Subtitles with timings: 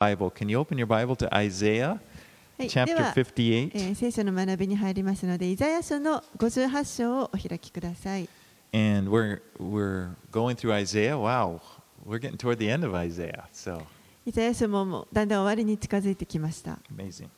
[0.00, 0.30] Bible.
[0.30, 1.98] Can you open your Bible to Isaiah
[2.56, 3.70] はい、で chapter は、58?
[3.74, 8.26] えー聖書の学びに入りますので、イザヤ書の58章をお開きください。
[8.72, 11.18] And we're, we're going through Isaiah.
[11.18, 11.60] Wow,
[12.06, 13.44] we're getting toward the end of Isaiah.
[13.52, 13.82] So
[14.24, 16.78] イザヤ書ももうだんだん終わりに近づいてきました。
[16.96, 17.28] amazing.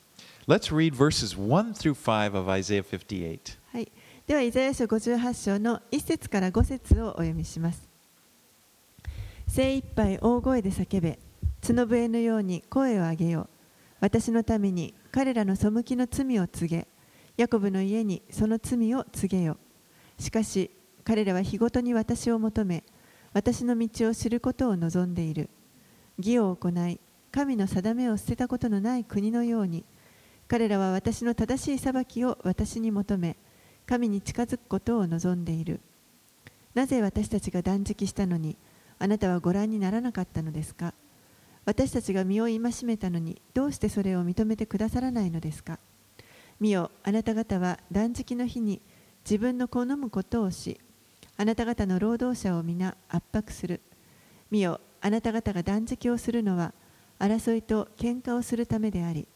[0.47, 3.59] Let's read verses 1 through 5 of Isaiah 58.
[3.73, 3.91] はい、
[4.25, 7.89] では、イザヤ書58章の1節から5節をお読みします。
[9.49, 11.19] 精一杯大声で叫べ、
[11.65, 13.49] 角笛のように声を上げよう。
[14.01, 16.89] 私のために彼らの背きの罪を告げ、
[17.37, 19.57] ヤコブの家にその罪を告げよ。
[20.19, 20.73] しかし、
[21.05, 22.83] 彼らは日ごとに私を求め、
[23.33, 25.51] 私の道を知ることを望んでいる。
[26.19, 26.99] 義を行い、
[27.31, 29.85] 神の定めを捨てたことのない国のように、
[30.49, 33.37] 彼らは私の正しい裁きを私に求め、
[33.87, 35.81] 神に近づくことを望んでいる。
[36.75, 38.57] なぜ私たちが断食したのに、
[38.99, 40.93] あなたはご覧にならなかったのですか？
[41.65, 45.79] 私たちが身を戒めたのに、どうしてそれを認めてくださらないのですか？
[46.59, 48.81] 見よ、あなた方は断食の日に
[49.25, 50.81] 自分の好むことをし、
[51.37, 53.81] あなた方の労働者を皆圧迫する。
[54.51, 56.73] 見よ、あなた方が断食をするのは、
[57.19, 59.29] 争いと喧嘩をするためであり、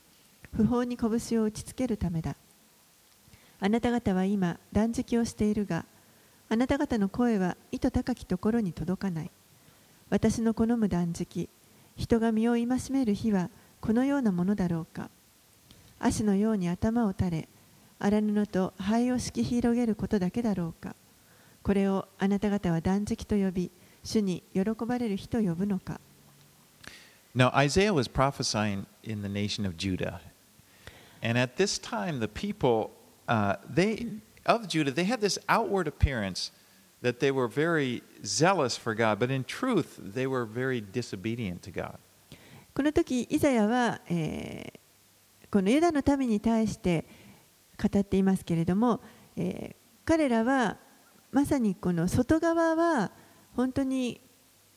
[0.52, 2.36] 不法に拳を打ちつけるためだ。
[3.60, 5.86] あなた方は今断食をしているが、
[6.48, 9.30] あなた方の声は意図高きところに届かない。
[10.10, 11.48] 私の好む断食、
[11.96, 15.10] 人が身を戒める日はこのようなものだろうか。
[15.98, 17.48] 足のように頭を垂れ、
[17.98, 20.94] 荒布と灰を敷き広げることだけだろうか。
[21.62, 23.70] これをあなた方は断食と呼び、
[24.04, 26.00] 主に喜ばれる日と呼ぶのか。
[27.34, 30.20] Now, Isaiah was prophesying in the nation of Judah.
[31.22, 32.90] And at this time, the people
[33.28, 34.06] uh, they,
[34.46, 36.50] of Judah, they had this outward appearance
[37.06, 41.70] that they were very zealous for God, but in truth, they were very disobedient to
[41.70, 41.98] God.
[42.74, 44.80] この時イザヤは、えー
[45.48, 47.06] このユダの民に対して
[47.80, 49.00] 語っていますけれども、
[49.36, 50.76] えー彼らは
[51.32, 53.10] まさにこの外側は
[53.54, 54.20] 本当に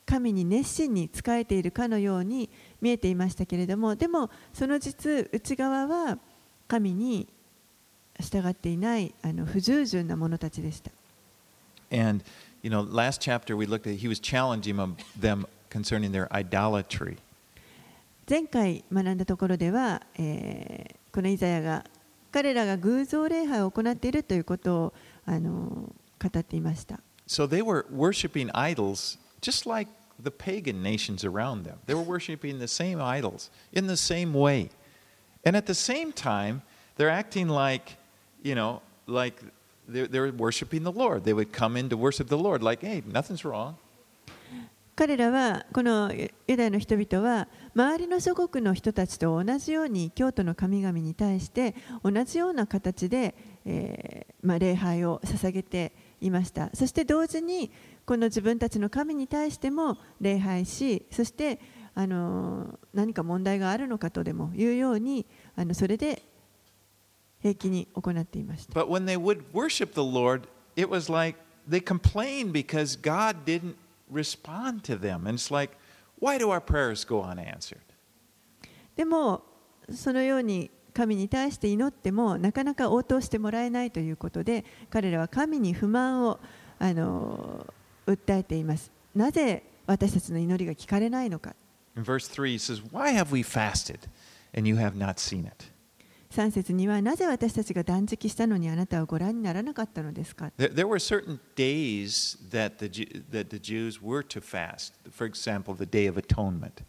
[0.05, 2.49] 神に熱心に仕えているかのように
[2.81, 6.17] 見えていましたけれどもでもその実内側は
[6.67, 7.27] 神に
[8.19, 10.89] 従っていないあの不従順な者たちでした。
[11.90, 12.22] And,
[12.62, 17.18] you know, last chapter we looked at, he was challenging them- them concerning their idolatry.
[18.26, 21.84] 前回学んだところでは、えーこのイザヤが
[22.32, 24.92] 彼らが偶像礼拝を行っているということを
[25.26, 26.98] あの語っていました。
[27.28, 29.88] So they were worshiping idols just like
[30.20, 31.76] the pagan nations around them.
[31.86, 34.70] They were worshiping the same idols in the same way.
[35.44, 36.62] And at the same time,
[36.96, 37.96] they're acting like,
[38.42, 39.40] you know, like
[39.89, 41.23] they're, they're worshiping the Lord.
[41.23, 43.75] They would come in to worship the Lord, like, hey, nothing's wrong.
[44.95, 51.73] 彼らはこのユダヤの人々は周りの諸国の人たちと同じように京都の神々に対して
[52.03, 53.33] 同じような形で、
[53.63, 57.71] えーまあ、礼拝を捧げていましたそして同時に
[58.05, 61.61] この自分たちの神に対しても礼拝しそして
[61.95, 66.21] あの何か問題があるのかとでもいうようにあのそれで
[67.41, 70.43] 平気に行っていました But when they would worship the Lord,
[70.75, 73.75] it was like they complained because God didn't
[74.11, 75.27] respond to them.
[75.27, 75.75] And it's like,
[76.19, 77.79] why do our prayers go unanswered?
[78.95, 79.43] でも
[79.89, 86.39] そのように神に対して祈ってもなかなか応答してもらえないということで彼らは神に不満を
[86.79, 87.65] あの
[88.05, 91.55] 訴えていますなぜ私たちの祈りが聞かれないのか
[91.95, 94.07] In verse 3, he says, Why have we fasted
[94.53, 95.69] and you have not seen it?
[96.33, 104.93] 3節にはなぜ私たちが断食したのにあなたはご覧にならなかったのですか？There, were certain days that the, that the Jews were to fast.
[105.09, 106.83] For example, the Day of Atonement.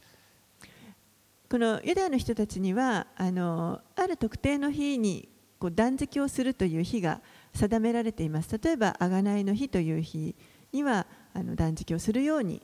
[1.50, 5.28] このユダヤの人たちにはあのある特定の日に
[5.58, 7.20] こう断食をするという日が
[7.54, 10.36] 定められています例えば贖いの日という日
[10.72, 12.62] にはあの断食をするように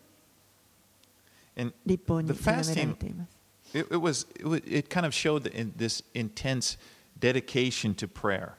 [1.85, 3.36] 立法に定められています
[3.77, 6.77] it, it, was, it, it kind of showed the, in this intense
[7.19, 8.55] dedication to prayer.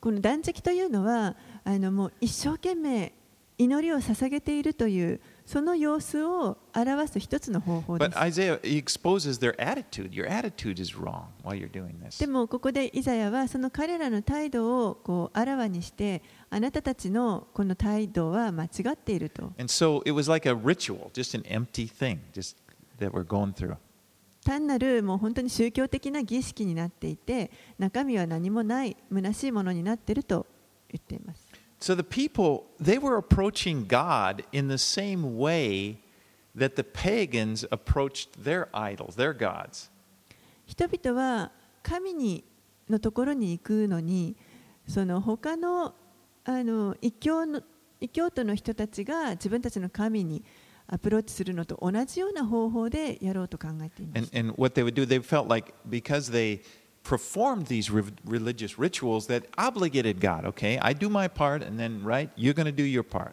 [0.00, 3.14] この断食というのはあのもう一生懸命
[3.56, 8.40] 祈りを捧げているというその様子を表す一つの方法で But す。
[8.40, 10.10] Isaiah he exposes their attitude.
[10.10, 12.20] Your attitude is wrong while you're doing this.
[12.20, 22.56] でもここでイザヤはその彼らの態度をこうあらわにしてあなたたちのこの態度は間違っていると And so it was like a ritual, just an empty thing, just
[22.98, 23.76] that we're going through.
[24.44, 30.46] 単なるもう本当に宗教的な儀式になっていて中身は何もない虚しいものになっていると
[30.90, 31.48] 言っています。
[31.80, 35.96] So the people, they were approaching God in the same way
[36.56, 39.90] that the pagans approached their idols, their gods.
[40.66, 41.50] 人々は
[41.82, 42.44] 神に
[42.88, 44.36] のところに行くのに
[44.86, 45.94] その他の
[46.44, 47.62] あの異教の
[48.00, 50.44] 異教徒の人たちが自分たちの神に
[50.86, 54.38] アプローチするのと同じような方法でやろうと考えていま And, す。
[54.38, 56.60] and what they would do, they felt like because they
[57.02, 62.02] performed these re- religious rituals that obligated God, okay, I do my part, and then,
[62.04, 63.32] right, you're going to do your part.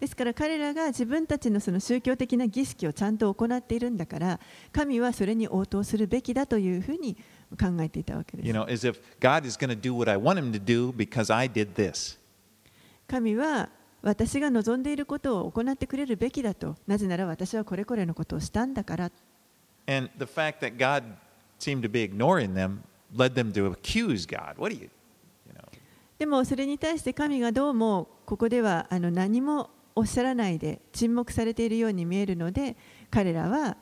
[0.00, 4.40] ですから彼らが自分たちのその宗教的な儀式をちゃんと行っているんだから
[4.72, 7.16] 神はそれに応答するべきだというふうに
[7.60, 8.54] 考えていたわけです You。
[8.54, 11.46] know, as if God is going to do what I want him to do because I
[11.50, 12.18] did this.
[13.08, 13.68] 神は
[14.02, 19.10] 私が望んでいることを行ってくれるべきだとなぜなら私はこれこれのことをしたんだから
[19.86, 21.04] And the fact that God
[21.58, 22.82] seemed to be ignoring them
[23.14, 24.56] led them to accuse God.
[24.56, 24.90] What do you,
[25.46, 25.78] you know?
[26.18, 32.76] でもそれに対して神がどうもここではあの何もおっしゃらないで沈黙されているように見えるので
[33.10, 33.76] 彼らは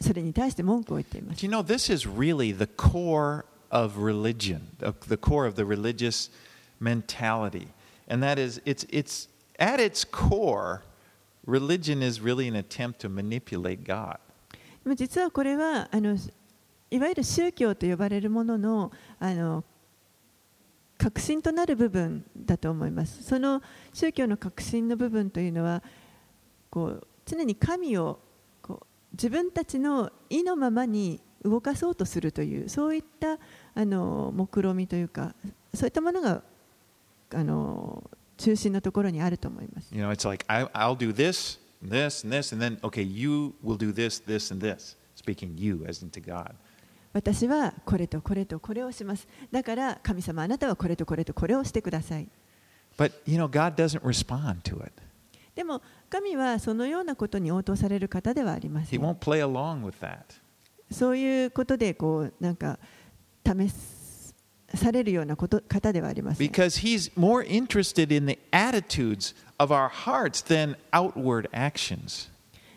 [0.00, 5.64] それに対して文句を言っています you know, this is really the core of religion, the the core of the
[5.64, 6.30] religious
[6.80, 7.68] mentality.
[8.08, 10.82] And that is, it's, it's at its core,
[11.46, 14.18] religion is really an attempt to manipulate God.
[14.84, 16.16] でも実はこれはあの
[16.90, 19.64] いわゆる宗教と呼ばれるもののあの
[20.98, 23.22] 核心となる部分だと思います。
[23.22, 23.62] その
[23.92, 25.82] 宗教の核心の部分というのは
[26.70, 28.18] こう常に神を
[28.62, 33.38] こう自分たちの意のままに動かそうとするというそういった
[33.74, 35.34] あの目論みというか
[35.74, 36.42] そういったものが
[37.34, 38.02] あの
[38.36, 39.94] 中心のところにあると思います。
[39.94, 43.76] You know, it's like, I, I'll do this, this, and this, and then, okay, you will
[43.76, 44.96] do this, this, and this.
[45.16, 46.54] Speaking you as into God.
[47.12, 49.26] 私はこれとこれとこれをします。
[49.50, 52.28] だから神様あなたはこれとこれとこれをしてください。
[52.98, 54.92] But, you know, God doesn't respond to it.
[55.54, 55.80] でも
[56.10, 59.02] 神はそのようなことに応答される方ではありませ He ん。
[59.02, 60.18] won't play along with that.
[60.90, 62.78] そういうことでこうなんか
[63.44, 63.68] 試
[64.76, 66.48] されるようなこと方ではありません。
[66.48, 72.30] Because he's more interested in the attitudes of our hearts than outward actions.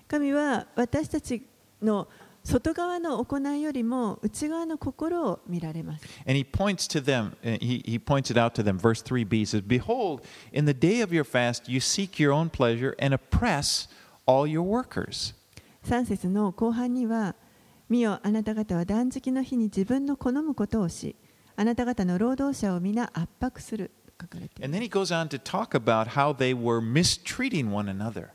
[0.07, 1.43] 神は私たち
[1.81, 2.07] の
[2.43, 6.05] 外側の行いよりも内側の心を見られます。
[6.25, 8.77] And he points to them, uh, he, he points it out to them.
[8.77, 12.49] Verse 3b he says, Behold, in the day of your fast, you seek your own
[12.49, 13.87] pleasure and oppress
[14.25, 15.33] all your workers.
[15.85, 17.35] 3節の後半には
[17.89, 21.15] 「見よあなた方は断食の日に自分の好むことをし
[21.59, 28.29] あなた方の労働者を皆圧迫する」と書かれています And then he goes on to talk about how they were mistreating one another.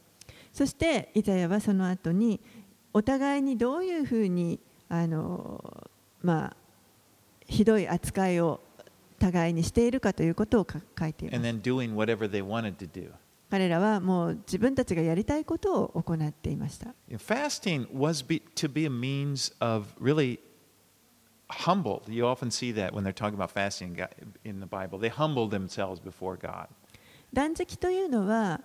[0.53, 2.39] そしてイザヤはその後に
[2.93, 4.61] お互いにどういうふうに
[4.91, 5.89] あの、
[6.23, 6.57] まあ、
[7.47, 8.61] ひどい扱いを
[9.19, 13.11] 互いにしているかということをか書いていま and す then doing whatever they wanted to do.
[13.51, 20.41] 彼らはもう自分たちがやりたいことを行っていました Fasting was be, to be a means of really
[21.50, 22.02] humble.
[22.08, 25.00] You often see that when they're talking about fasting in God- in the Bible.
[25.00, 26.68] They humble themselves before God.
[27.34, 28.62] 断食というのは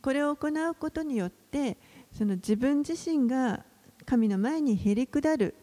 [0.00, 1.76] これを行うことによって
[2.12, 3.64] その自分自身が
[4.04, 5.54] 神の前にへり下る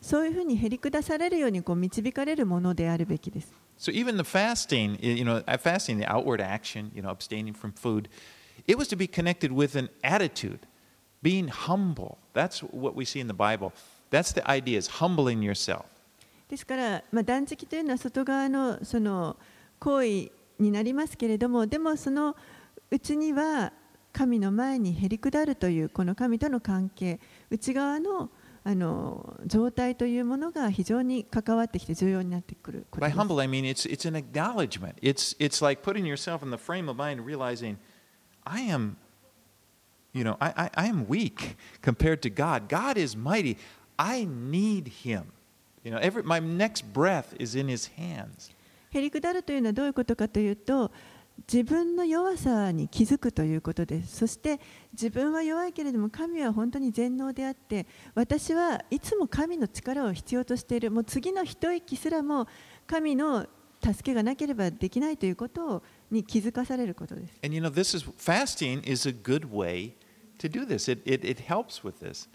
[0.00, 7.52] そういうふうにへり下されるようにこう導かれるものであるべきです So even the fasting, you know, uh, fasting, the outward action, you know, abstaining
[7.52, 8.08] from food,
[8.68, 10.60] it was to be connected with an attitude,
[11.20, 12.18] being humble.
[12.32, 13.72] That's what we see in the Bible.
[14.11, 15.85] That's the idea is humbling yourself.
[16.49, 19.35] ですから、まあ、断食というのは外側のその
[19.79, 22.35] 行為になりますけれどもでもその
[22.89, 23.73] うちには
[24.13, 28.29] 神の前にへり下るというこの神との関係内側の
[28.63, 34.95] あの状態というものが非常に関わってきて重要になってくること By です humble, I mean it's, it's an acknowledgement.
[35.01, 37.77] It's, it's like putting yourself in the frame of mind and realizing,
[38.43, 38.97] I am,
[40.11, 42.67] you know, I, I, I am weak compared to God.
[42.67, 43.57] God is mighty.
[43.97, 45.23] I need Him.
[45.83, 48.51] You know, every, my next breath is in His hands.
[48.89, 50.91] へり下るというのはどういうことかというと
[51.51, 54.59] 自分の弱さに気づくということですそして
[54.93, 57.85] 自分は弱いけれども神は本当に全能であって
[58.15, 62.47] 私はいつも神の力を必要としているもう次の一息すらも
[62.87, 63.45] 神の
[63.83, 69.93] 助けがなければできないということに気づかされることです And you know, this is fasting is a good way
[70.39, 70.89] to do this.
[70.89, 72.27] It, it, it helps with this.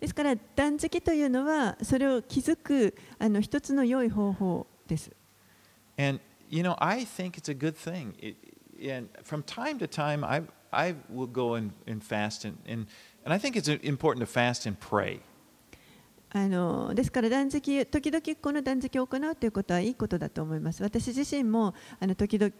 [0.00, 5.10] ですから断食というのはそれを気づくあの一つの良い方法です
[5.98, 8.14] And you know, I think it's a good thing.
[8.20, 8.36] It,
[8.80, 12.86] and from time to time, I I will go and, and fast, and, and
[13.24, 15.20] and I think it's important to fast and pray.
[16.30, 22.52] あのですから断食時々この断食を行うということはいいことだと思います私自身もあの時々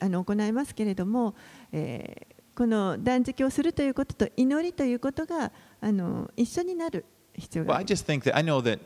[0.00, 1.34] あの行いますけれども、
[1.72, 7.88] えーこの断食をするということと祈りということがあの一緒になる必要 Well, があ I る。
[7.94, 8.80] just think that I know that,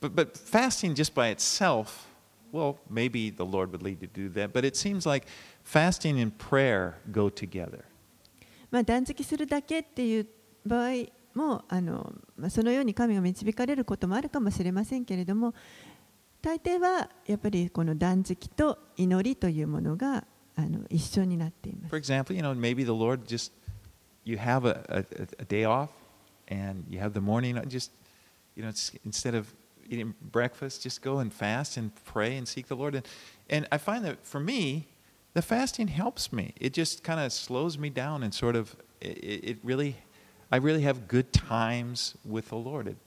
[0.00, 2.08] but, but fasting just by itself,
[2.50, 5.26] well, maybe the Lord would lead you to do that, but it seems like
[5.64, 7.84] fasting and prayer go together.
[8.70, 10.26] まあ、断食するだけっていう
[10.64, 10.90] 場合
[11.34, 15.54] もあの、まあ、そのように神が導かれることもあるかもしれませんけれども
[16.40, 20.24] 大抵はやっぱりこの断食と祈りというものが
[20.55, 23.51] あの一緒になっています For。example, you know, maybe the Lord just,
[24.23, 25.05] you have a, a,
[25.39, 25.89] a day off
[26.47, 27.91] and you have the morning, uh, just,
[28.55, 29.53] you know, it's, instead of
[29.89, 32.95] eating breakfast, just go and fast and pray and seek the Lord.
[32.95, 33.07] And,
[33.49, 34.87] and I find that for me,
[35.33, 36.53] the fasting helps me.
[36.59, 39.97] It just kind of slows me down and sort of, it, it really,
[40.51, 42.87] I really have good times with the Lord.
[42.87, 42.97] It,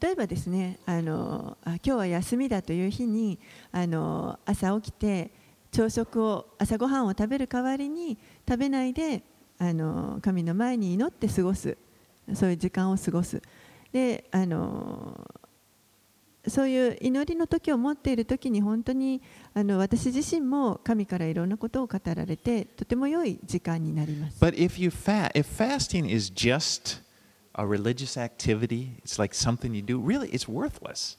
[0.00, 3.40] 例えばですねあのあ今日は休みだという日に
[3.72, 5.32] あの朝起きて
[5.75, 8.17] 朝食を朝ごはんを食べる代わりに
[8.47, 9.23] 食べないで
[9.57, 11.77] あの神の前に祈って過ごす
[12.33, 13.41] そういう時間を過ごす
[13.91, 15.29] であの
[16.47, 19.21] そういう祈りの時を持っている時に本当に
[19.53, 24.39] あの私自身も神からいろんなことを語られてとても良い時間になります。
[24.39, 27.01] but if you fast, if fasting is just
[27.53, 31.17] a religious activity, it's like something you do, really, it's worthless.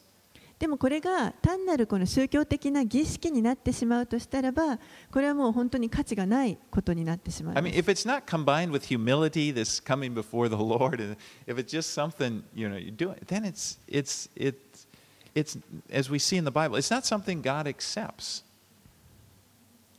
[0.62, 4.78] でもこれが単なるこの宗教的な儀式になってしまうとしたらば
[5.12, 11.02] これはもう本当に価値がないことになってしまい I ま mean, す if it's not combined with humility, this coming before the Lord,
[11.02, 14.86] and if it's just something you know you're doing, then it's it's it's
[15.34, 15.58] it's
[15.92, 18.44] as we see in the Bible, it's not something God accepts.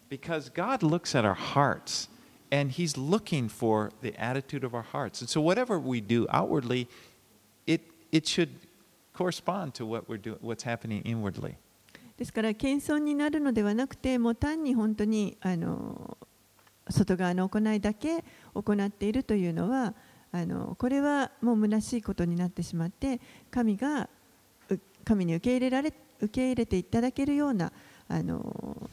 [0.08, 2.08] Because God looks at our hearts,
[2.52, 6.86] and He's looking for the attitude of our hearts, and so whatever we do outwardly,
[7.66, 7.80] it
[8.12, 8.50] it should
[9.17, 11.55] correspond to what we're doing, what's happening inwardly.
[12.17, 16.17] ですから謙遜になるのではなくてもう単に本当にあの
[16.89, 19.93] 外側の行いだけ行っているというのは
[20.31, 23.21] あのこれはもう虚しいことになってしまって
[23.51, 24.09] 神が
[25.03, 27.71] 神に受け入れられ受け入れていただけるような
[28.07, 28.89] あの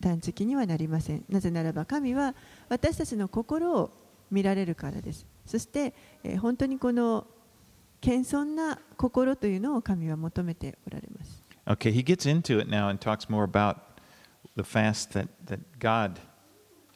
[0.00, 2.34] 断食にはなりませんなぜならば神は
[2.68, 3.90] 私たちの心を
[4.30, 5.94] 見られるからですそして、
[6.24, 7.26] えー本当にこの
[8.00, 11.42] 謙遜な心というのを神は求めておられます。
[11.66, 13.76] Okay, he gets into it now and talks more about
[14.56, 16.20] the fast that, that God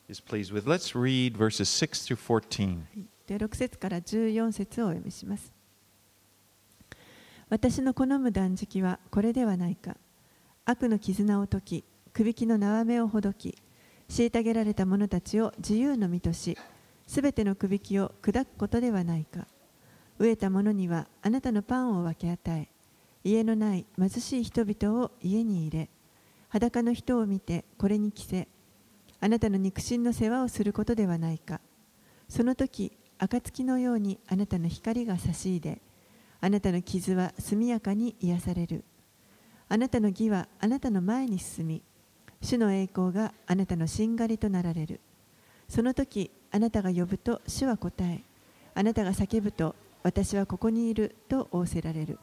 [0.09, 0.67] is pleased with.
[0.67, 2.85] Let's read verses 6 through 14.
[3.27, 5.53] で6節から14節をお読みします。
[7.49, 9.97] 私の好む断食はこれではないか。
[10.65, 13.57] 悪の絆を解きくびきの縄目をほどき
[14.09, 16.57] 虐げられた者たちを自由の身とし
[17.07, 19.47] すべてのくびきを砕くことではないか
[20.21, 22.69] 飢えた者にはあなたのパンを分け与え
[23.25, 25.89] 家のない貧しい人々を家に入れ
[26.51, 28.47] 裸の人を見てこれに着せ
[29.19, 31.61] あなたの肉親の世話をすることではないか。
[32.29, 35.79] その時暁のようにあなたの光が差し入れ
[36.41, 38.85] あなたの傷は速やかに癒される。
[39.69, 41.83] あなたの義はあなたの前に進み
[42.41, 45.01] 主の栄光があなたのしんがりとなられる。
[45.69, 48.23] その時あなたが呼ぶと主は答え
[48.75, 52.19] あなたが叫ぶと私はここにいると仰せられる。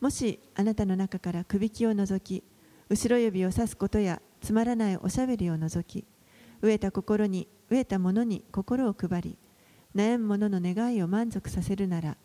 [0.00, 2.42] もしあなたの中からくびきを除き
[2.90, 6.04] 後ろ指を指すことやつまらないおしゃべりを除き
[6.60, 9.38] 飢えた心に飢えた者に心を配り
[9.94, 12.16] 悩む者の願いを満足させるなら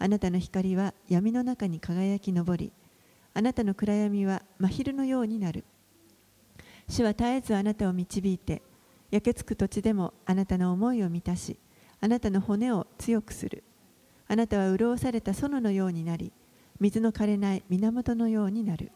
[0.00, 2.72] あなたの光は闇の中に輝き昇り
[3.34, 5.64] あなたの暗闇は真昼のようになる。
[6.88, 8.62] 主は絶えずあなたを導いて
[9.12, 11.56] 焼けつく土地でもあなたの思いを満たし
[12.00, 13.62] あなたの骨を強くする。
[14.32, 16.32] あなたは潤された園のようになり
[16.80, 18.90] 水の枯れない源のようになる。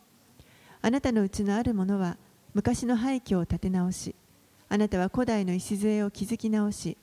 [0.81, 2.17] あなたのうちのあるものは
[2.55, 4.15] 昔の廃墟を建て直し
[4.71, 6.97] あなたは古代の礎を築き直し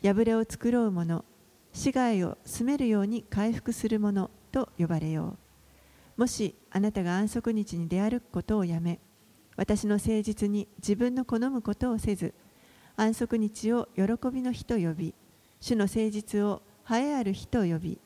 [0.00, 1.24] 破れを繕う者
[1.72, 5.36] 市街を住めるように回復する者と呼ばれよ
[6.16, 6.20] う。
[6.20, 9.00] もしあなたが安息日に出歩くことをやめ
[9.56, 12.32] 私の誠実に自分の好むことをせず
[12.94, 15.14] 安息日を喜びの日と呼び
[15.58, 17.98] 主の誠実を栄えある日と呼び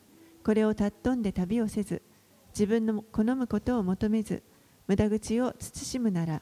[0.43, 2.01] これを尊んで旅をせず
[2.49, 4.43] 自分の好むことを求めず
[4.87, 6.41] 無駄口を慎むなら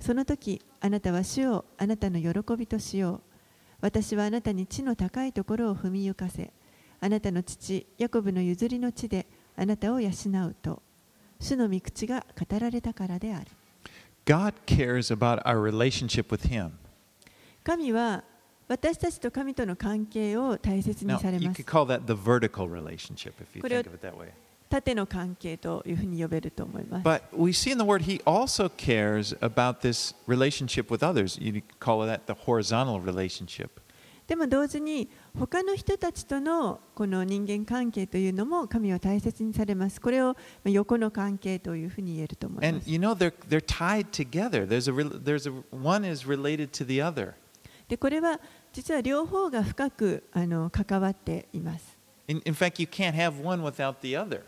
[0.00, 3.20] その時あなたは主をあなたの喜びとしよう
[3.80, 6.52] 私はあなたに地の高いところを踏みゆかせ
[7.00, 9.26] あなたの父ヤコブの譲りの地で
[9.56, 10.82] あなたを養うと
[11.40, 13.46] 主の御口が語られたからである
[14.24, 16.70] God cares about our relationship with Him.
[17.64, 18.22] 神は
[18.72, 21.86] 私たちと神との関係を大切にされますこ
[23.68, 23.82] れを.
[24.70, 31.38] 縦の関係というふうに呼べると思います But we see in the Word, He also cares about this relationship with others.
[31.38, 33.68] You call that the horizontal relationship.
[34.26, 40.00] でも同時に他の人たちとのこの人間関係というのも神は大切にされます。
[40.00, 40.34] これをま
[40.68, 42.90] あ横の関係というふうに言えると思いま And す。
[42.90, 44.66] you know, they're, they're tied together.
[44.66, 47.34] There's a, there's a, one is related to the other.
[47.92, 48.40] でこれは
[48.72, 51.96] 実は両方が深くあの関わっています。
[52.28, 54.42] In, in fact, you can't have one without the other.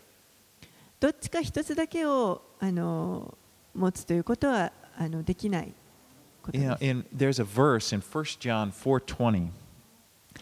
[0.99, 3.37] どっちか一つだけをあの
[3.75, 5.73] 持つということはあのできない
[6.41, 6.85] こと You で know, す。
[6.85, 9.49] in, there's a verse in 1 John 4.20,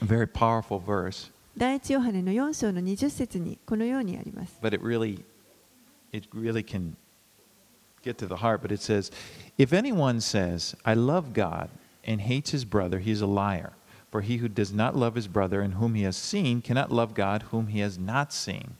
[0.01, 4.57] a very powerful verse, 第一ヨハネの4章の20節にこのようにあります。
[4.61, 5.23] but it really,
[6.11, 6.95] it really can
[8.03, 8.61] get to the heart.
[8.61, 9.11] But it says,
[9.57, 11.69] if anyone says, I love God
[12.05, 13.73] and hates his brother, he is a liar.
[14.11, 17.13] For he who does not love his brother and whom he has seen cannot love
[17.15, 18.75] God whom he has not seen.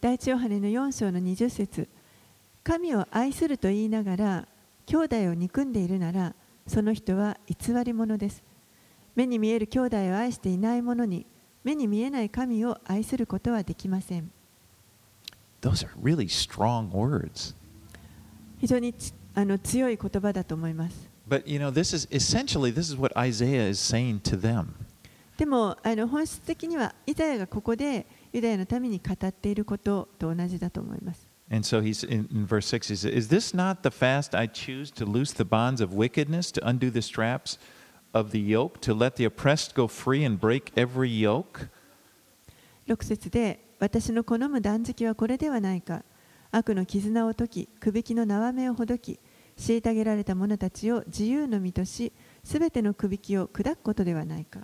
[0.00, 1.88] 第一ヨハネの4章の20節
[2.62, 4.48] 神を愛すると言いながら
[4.86, 6.34] 兄弟を憎んでいるなら
[6.66, 8.42] その人は偽り者です
[9.16, 11.26] 目に見える兄弟を愛していない者に
[11.62, 14.30] 目に見えない神を愛することはできません
[15.62, 17.54] Those are really strong words.
[18.60, 24.73] 非常にちあの強い言葉だと思います But you know, this is essentially this is what Isaiah is saying to them.
[25.37, 34.35] でもあの本質的にはイザヤがここでユダヤのために語っていることと同じだと思います And so he's in, in verse 6 he says, Is this not the fast
[34.35, 37.57] I choose to loose the bonds of wickedness, to undo the straps
[38.13, 41.69] of the yoke, to let the oppressed go free and break every yoke?
[42.87, 46.03] 6節で私の好む断食はこれではないか
[46.51, 49.19] 悪の絆を解きくびきの縄目をほどき
[49.58, 54.60] 虐げられた者たちを自由の身としすべてのくびきを砕くことではないか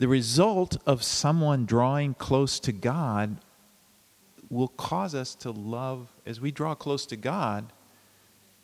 [0.00, 3.36] The result of someone drawing close to God
[4.50, 7.66] will cause us to love, as we draw close to God,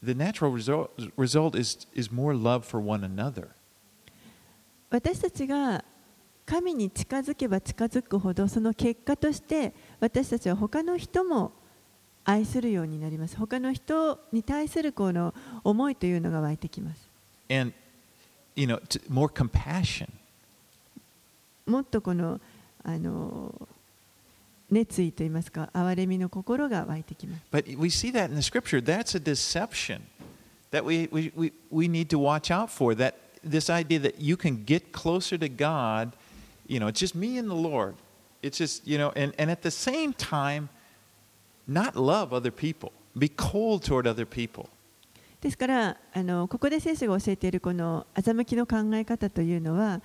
[0.03, 3.49] the natural result, result is, is more love for one another.
[4.91, 5.85] 私たちが
[6.45, 11.53] 神に近づけば近づくほどその結果として私たちは他の人も
[12.26, 17.08] 愛するようになります他の人に対するこの思いというのが湧いてきます
[17.50, 17.74] And,
[18.56, 20.10] you know, to, more compassion.
[21.68, 22.40] もっとこの
[22.84, 23.68] あの
[24.72, 28.82] 熱意といいますか憐れみの心が湧いてきます But we see that in the scripture.
[28.82, 30.02] That's a deception
[30.72, 32.96] that we, we, we, we need to watch out for.
[32.96, 36.14] That this idea that you can get closer to God,
[36.68, 37.96] you know, it's just me and the Lord.
[38.42, 40.70] It's just, you know, and, and at the same time,
[41.71, 44.69] not love other people, be cold toward other people.
[45.41, 50.03] ですからあのここで聖書が教えているこの欺きの考え方というのは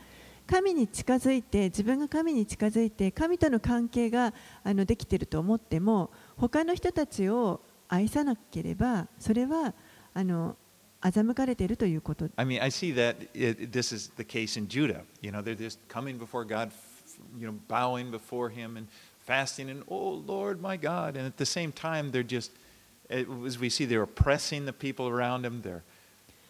[0.47, 9.73] 神に近づいて自分が神に近づいて神との関係があのできていると思っても他の人たちを愛さなければそれは
[10.13, 10.55] あの
[11.01, 15.01] 欺かれているということ I mean, I see that it, this is the case in Judah.
[15.21, 16.71] You know, they're just coming before God,
[17.37, 18.87] you know, bowing before Him and
[19.25, 21.17] fasting, and oh Lord, my God.
[21.17, 22.51] And at the same time, they're just,
[23.09, 25.61] eh, as we see, they're oppressing the people around them.
[25.61, 25.83] They're,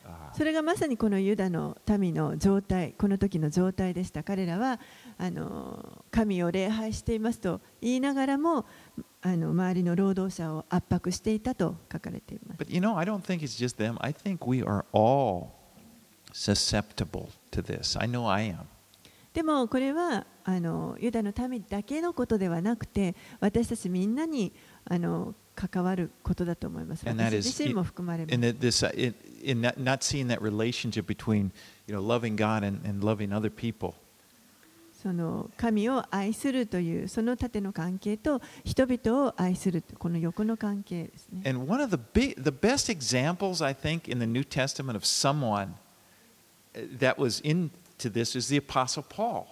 [0.05, 4.79] uh, それがまさにこのユダの民の状態この時の状態でした彼らは
[5.17, 8.65] あの神を礼拝していますと言いながらも
[9.23, 13.97] あの周りの労働者を圧迫していたと書かれています but you know, I don't think it's just them.
[13.99, 15.47] I think we are all
[16.33, 17.97] susceptible to this.
[17.99, 18.74] I know I am.
[19.35, 24.53] でもこれはあのユダの民だけのことではなくて私たちみんなに
[24.85, 27.07] あの関わることだと思います。
[27.07, 28.47] And that 私自身も含まれま in す。
[28.47, 31.51] that this, uh, in, in not, seeing that relationship between,
[31.85, 33.93] you know, loving God and, and loving other people.
[35.03, 41.41] その神を愛するというその縦の関係と人々を愛するこの横の関係ですね。
[41.45, 45.73] And one of the big, the best examples I think in the New Testament of someone
[46.73, 47.41] uh, that was
[47.97, 49.45] into this is the Apostle Paul.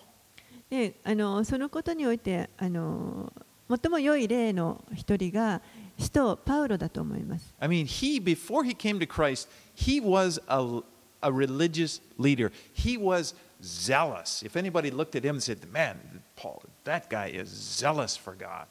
[0.69, 3.31] であのそのことにおいてあの
[3.69, 5.61] 最も良い例の一人が
[5.99, 7.53] 使徒パウロだと思います。
[7.59, 10.81] I mean, he before he came to Christ, he was a,
[11.21, 12.51] a religious leader.
[12.73, 14.43] He was zealous.
[14.43, 15.97] If anybody looked at him and said, "Man,
[16.35, 18.65] Paul, that guy is zealous for God."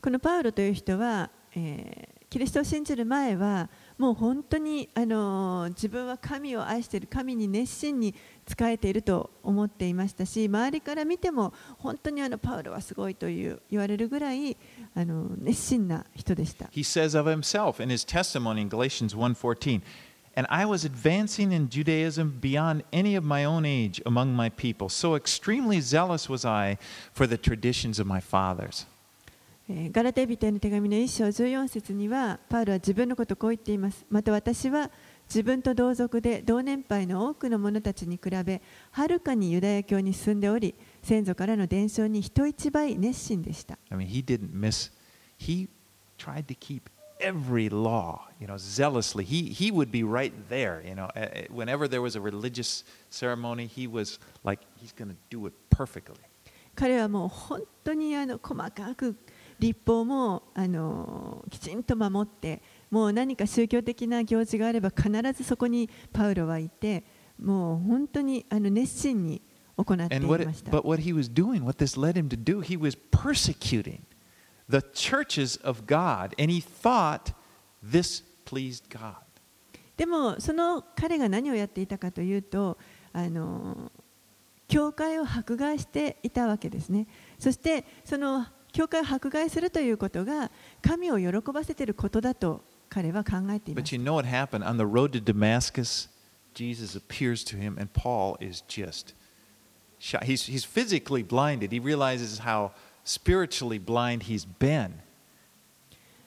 [0.00, 8.14] このパウロという人は、えーキリストを信じる前はもう本当にあの自分は神を愛している神に熱心に
[8.52, 14.56] 仕えていると思っていましたし周りから見ても本当にあのパウロはすごいという言われるぐらい
[14.94, 16.66] あの熱心な人でした。
[16.66, 19.80] He says of himself in his testimony in Galatians 1:14,
[20.36, 24.88] "And I was advancing in Judaism beyond any of my own age among my people.
[24.88, 26.78] So extremely zealous was I
[27.14, 28.86] for the traditions of my fathers."
[29.68, 34.90] えーガラテヤ人への手紙の1章14節にはパウロは自分のことをこう言っていますまた私は
[35.32, 44.92] 自分と同族で同年配の多くの者たちに比べはるかにユダヤ教に進んでおり先祖からの伝承に人一倍熱心でした I mean, he didn't miss,
[45.38, 45.68] he
[46.18, 46.82] tried to keep
[47.18, 49.24] every law, you know, zealously.
[49.24, 51.08] He, he would be right there, you know.
[51.14, 55.46] eh, eh, Whenever there was a religious ceremony, he was like, he's going to do
[55.46, 56.18] it perfectly.
[56.74, 59.16] 彼はもう本当にあの細かく
[59.58, 62.60] 立法もあのきちんと守って
[62.92, 67.02] もう何か宗教的な行事があれば必ずそこにパウロはいて
[67.42, 69.42] もう本当にあの熱心に
[69.78, 70.70] 行っていました。
[70.70, 74.02] but what he was doing, what this led him to do, he was persecuting
[74.68, 77.32] the churches of God, and he thought
[77.82, 79.14] this pleased God.
[79.96, 82.76] でもその彼が何をやっていたかというと
[83.14, 83.90] あの
[84.68, 87.06] 教会を迫害していたわけですね
[87.38, 90.50] そしてその教会を迫害するということが
[90.80, 94.64] 神を喜ばせていることだと彼は考えていま But す you know what happened?
[94.64, 96.10] On the road to Damascus,
[96.52, 99.14] Jesus appears to him, and Paul is just
[99.98, 100.24] shot.
[100.24, 101.72] He's, he's physically blinded.
[101.72, 102.72] He realizes how
[103.04, 104.92] spiritually blind he's been.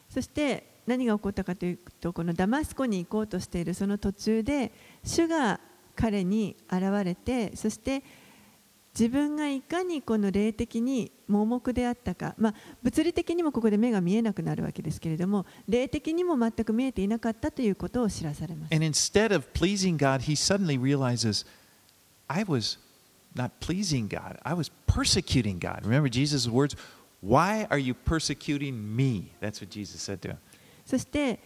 [0.10, 4.72] そして何が起こったかというとこのダマスコに行こうとしているその途中で
[5.04, 5.60] 主が
[5.96, 8.02] 彼に現れてそして
[8.98, 18.74] 自分がいかにこの霊的に盲目であったか、ま、物理的にもここで目が見えなくなるわけですけれども、霊的にも全く見えていなかったということを知らされます。
[19.98, 20.22] God,
[20.80, 21.46] realizes,
[28.72, 29.30] ム
[30.86, 31.40] そして、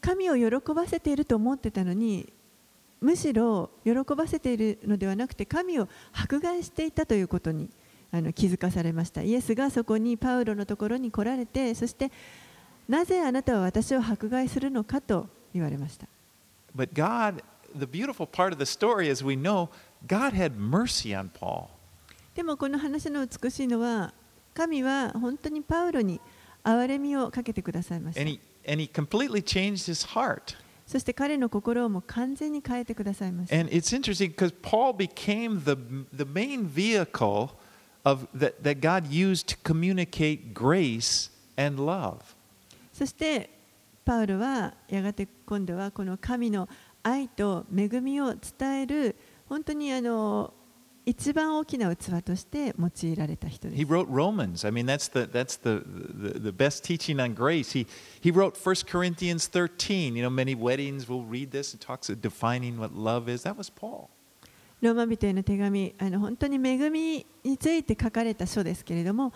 [0.00, 2.32] 神を喜ばせていると思ってたのに、
[3.00, 7.70] むしろ喜ばせているのではなくて神を迫害していたということに
[8.12, 12.10] あの気づかされましたイエスがそこにパウロのところに来られてそして
[12.88, 16.06] なぜあなたは私を迫害するのかと言われました
[16.76, 17.42] But God,
[17.74, 19.68] the beautiful part of the story, as we know,
[20.06, 21.68] God had mercy on Paul.
[22.34, 24.12] でもこの話の美しいのは
[24.54, 26.20] 神は本当にパウロに
[26.62, 30.56] 憐れみをかけてくださいました And he, and he completely changed his heart.
[30.90, 33.54] そして彼の心も完全に変えてくださいました
[42.92, 43.50] そして
[44.04, 46.68] パウルはやがて今度はこの神の
[47.04, 49.14] 愛と恵みを伝える
[49.48, 50.52] 本当にあの
[51.06, 53.92] 一番大きな器として用いられた人で He す。
[53.92, 54.66] wrote Romans.
[54.66, 57.72] I mean, that's the, that's the, the, the best teaching on grace.
[57.72, 57.86] He,
[58.20, 60.14] he wrote 1 Corinthians 13.
[60.16, 61.74] You know, many weddings will read this.
[61.74, 63.42] It talks of defining what love is.
[63.44, 64.10] That was Paul.
[64.80, 69.34] ローマ人への手紙あの本当に恵みについて書かれた書ですけれども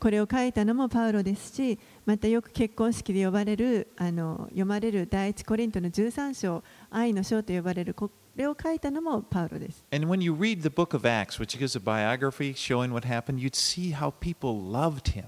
[0.00, 9.84] これを書いたのもパウロですしまたよく結婚式で呼ばれるあの読まれる第一コリントの13章愛の章と呼ばれるこれを書いたのもパウロです。
[9.90, 13.54] And when you read the book of Acts, which is a biography showing what happened, you'd
[13.54, 15.24] see how people loved him.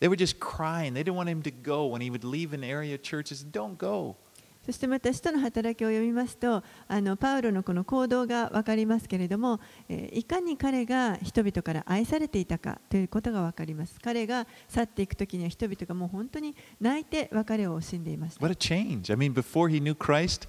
[0.00, 0.94] They were just crying.
[0.94, 1.86] They didn't want him to go.
[1.86, 4.16] When he would leave an area churches, don't go.
[4.64, 19.12] そしてまた使徒の働きを読みますとあのパウロのこの行動が分かりますけれども、えーいかに彼が人々から愛されていたかということが分かります彼が去っていく時には人々がもう本当に泣いて別れを惜しんでいました What a change.
[19.12, 20.48] I mean, before he knew Christ,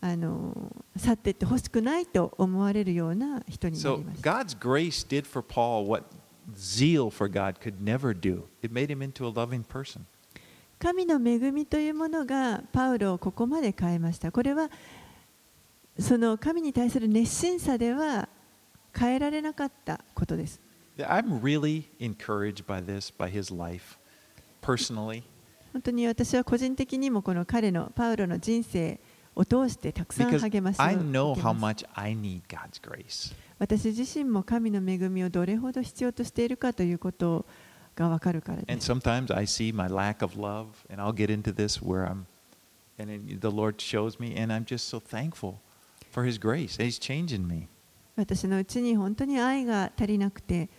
[0.00, 4.30] あの去っていってほしくないと思われるような人にな So りました。
[4.30, 6.04] God's grace did for Paul what
[6.54, 8.44] zeal for God could never do.
[8.62, 10.02] It made him into a loving person.
[10.78, 14.30] 神の恵みというものがパウロをここまで変えました。
[14.30, 14.70] これは
[15.98, 18.28] その神に対する熱心さでは
[18.94, 20.60] 変えられなかったことです。
[20.98, 23.98] I'm really encouraged by this, by his life,
[24.62, 25.22] personally.
[25.72, 28.98] 本当に私は個人的にもこの彼のパウロの人生
[29.36, 30.78] を通してたくさん励まし
[33.58, 37.44] 私自身も神の恵みをどれほど必要としているかということ
[37.94, 38.72] がわかるからです。
[48.16, 50.70] 私のうちに本当に愛が足りなくて、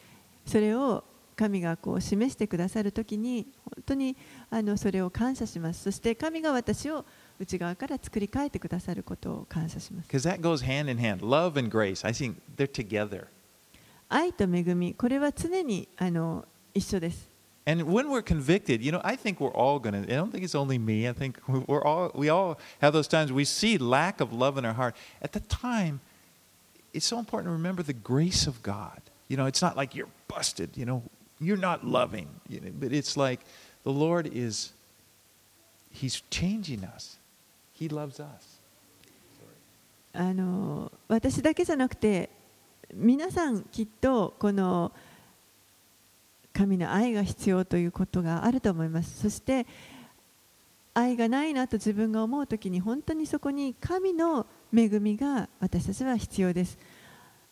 [0.45, 1.03] それを
[1.35, 4.17] 神がこう示してくださるとに、本当に
[4.49, 5.83] あのそれを感謝します。
[5.83, 7.05] そして神が私を
[7.38, 10.08] 内側から作り変えてくださることを感謝します。
[10.08, 11.18] Because that goes hand in hand.
[11.26, 13.26] Love and grace, I think they're together.
[14.08, 16.44] 愛と恵み、これは常にあの
[16.74, 17.32] 一緒です。
[17.64, 20.42] And when we're convicted, you know, I think we're all going to, I don't think
[20.42, 21.08] it's only me.
[21.08, 24.64] I think we're all, we all have those times we see lack of love in
[24.64, 24.96] our heart.
[25.22, 26.00] At the time,
[26.92, 29.00] it's so important to remember the grace of God.
[29.28, 31.04] You know, it's not like you're busted, you know,
[31.40, 33.40] you're not loving, you know, but it's like
[33.84, 34.72] the Lord is,
[35.90, 37.15] He's changing us.
[40.13, 42.29] あの私だけじゃなくて
[42.93, 44.91] 皆さんきっとこの
[46.53, 49.21] 神の愛が必要ということがあると思います。
[49.21, 49.67] そして
[50.95, 56.79] 愛がないなと自分が思う時に本当にそこに神の恵みが私たちは必要です。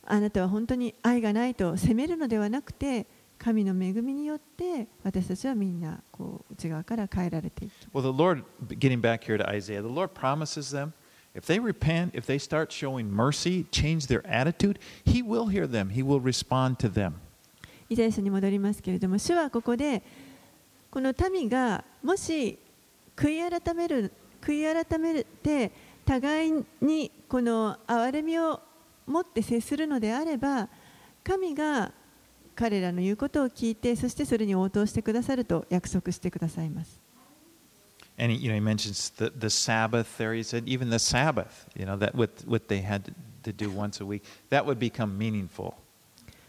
[0.03, 3.05] あなたは本当に愛がないと責めるのではなくて
[3.37, 8.43] 神の恵みによって私たちはみんなこう内側から変えられていく Well, the Lord,
[8.79, 10.93] getting back here to Isaiah, the Lord promises them
[11.35, 15.89] if they repent, if they start showing mercy, change their attitude, He will hear them,
[15.89, 17.15] He will respond to them.
[17.87, 20.01] イザヤ書に戻りますけれども主はここで
[20.89, 22.57] この民がもし
[23.15, 25.71] 悔い改める悔い改めて
[26.05, 28.59] 互いにこの憐れみを
[29.05, 30.67] 持って接するのであれば
[31.23, 31.91] 神が
[32.55, 37.01] 彼らの言うことを聞いて、そしてそれに応答してくださると約束してくださいます。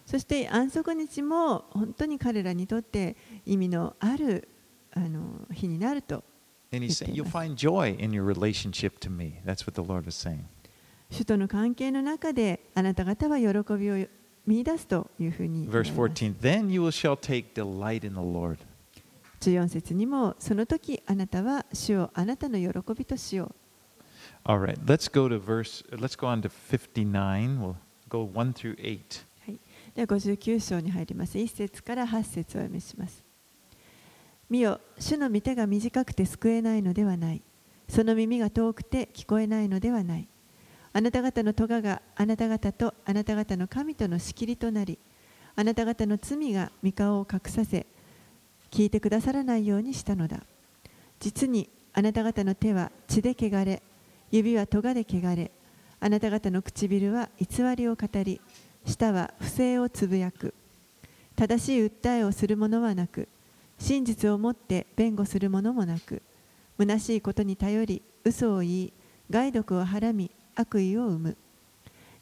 [0.06, 4.48] そして安息日も本当に彼らにとって意味のある
[4.94, 6.22] あの日になると
[6.70, 6.84] 言っ。
[11.36, 14.06] の関係の中であなた方は喜びを
[14.46, 18.58] 見出すというふうに Verse ます 14, then you will shall take delight in the Lord.
[19.40, 23.54] 14節にもその時あなたは主をあなたの喜びとしよ
[24.44, 27.58] All right, let's go to verse, let's go on to 59.
[27.58, 27.74] We'll
[28.08, 29.24] go 1 through 8.
[29.48, 29.50] う。
[29.50, 29.58] はい、
[29.94, 31.36] では59章に入ります。
[31.36, 33.24] 1節から8節をお読みします。
[34.48, 37.42] 見よ、主の御手が短くて救えないのではない。
[37.88, 40.28] その耳が遠くて聞こえないのではない。
[40.96, 44.98] あなた方の咎があなた方とあなた方の神との仕切りとなり、
[45.54, 47.84] あなた方の罪が御顔を隠させ、
[48.70, 50.40] 聞いてくださらないようにしたのだ。
[51.20, 53.82] 実にあなた方の手は血で汚れ、
[54.30, 55.50] 指は咎で汚れ、
[56.00, 58.40] あなた方の唇は偽りを語り、
[58.86, 60.54] 舌は不正をつぶやく。
[61.36, 63.28] 正しい訴えをする者はなく、
[63.78, 66.22] 真実をもって弁護する者もなく、
[66.78, 68.92] 虚しいことに頼り、嘘を言い、
[69.28, 71.36] 害毒をはらみ、悪意を生む。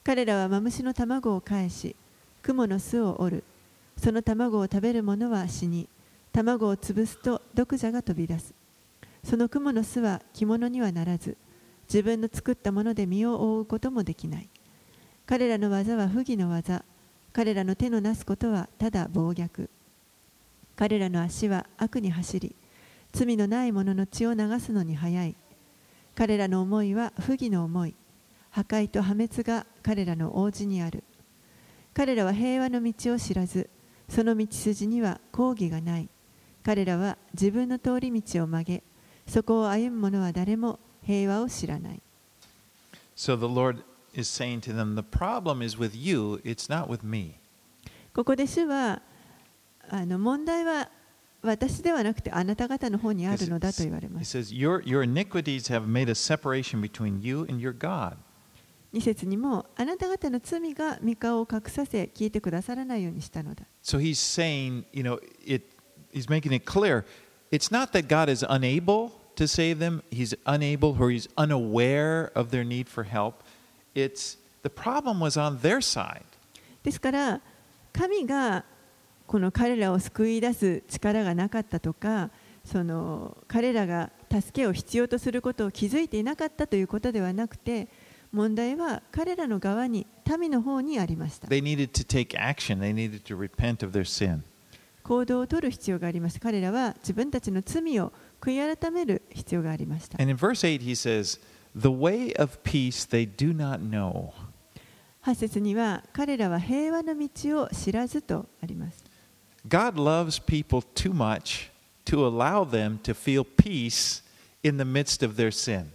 [0.05, 1.97] 彼らはマムシの卵を返し、
[2.43, 3.45] 雲の巣を折る。
[3.97, 5.89] その卵を食べる者は死に、
[6.33, 8.53] 卵を潰すと毒蛇が飛び出す。
[9.23, 11.39] その雲の巣は着物にはならず、
[11.89, 14.49] 自分の作ったもので身を覆うこともできない。
[15.27, 16.85] 彼らの技は不義の技。
[17.33, 19.69] 彼らの手のなすことはただ暴虐。
[20.77, 22.55] 彼らの足は悪に走り、
[23.13, 25.37] 罪のない者の血を流すのに早い。
[26.15, 27.95] 彼らの思いは不義の思い。
[28.55, 31.03] 破壊と破滅が彼らの王子にある。
[31.93, 33.69] 彼らは平和の道を知らず、
[34.09, 36.09] その道筋には抗議がない。
[36.63, 38.85] 彼らは自分の通り道を曲げ、
[39.27, 42.03] そこを歩む者は誰も平和を知らない。
[43.17, 43.83] So the Lord
[44.15, 47.35] is saying to them, the problem is with you, it's not with me.
[48.15, 49.03] ここで主は
[49.89, 50.89] あの問題は
[51.43, 54.39] 私ではなくてあなた方の方にあるのだと言われま He す。
[54.39, 58.17] says, your, your iniquities have made a separation between you and your God.
[58.95, 63.65] 2節にもあなた方の罪が御顔を隠させ聞いてくださらないようにしたのだ。
[63.83, 65.65] So he's saying, you know, it,
[66.13, 67.05] he's making it clear
[67.51, 72.51] it's not that God is unable to save them, he's unable or he's unaware of
[72.51, 73.43] their need for help.
[73.97, 76.23] It's the problem was on their side.
[76.85, 77.41] ですから
[77.93, 78.65] 神が
[79.27, 82.31] この彼らを救い出す力がなかったとか
[82.65, 87.89] その彼らが助けを必要とすることを気づいていなかったということではなくて
[88.35, 90.07] 問題は彼らの側に
[90.39, 94.43] 民の方にありました They needed to take action, they needed to repent of their sin.
[95.03, 101.39] 行動を取る必要があります彼らは自分たちの罪を悔い改める必要がありました And in verse 8, he says,
[101.77, 104.33] The way of peace they do not know.
[105.25, 109.05] 8節には彼らは平和の道を知らずとあります
[109.67, 111.71] God loves people too much
[112.05, 114.23] to allow them to feel peace
[114.63, 115.87] in the midst of their sin.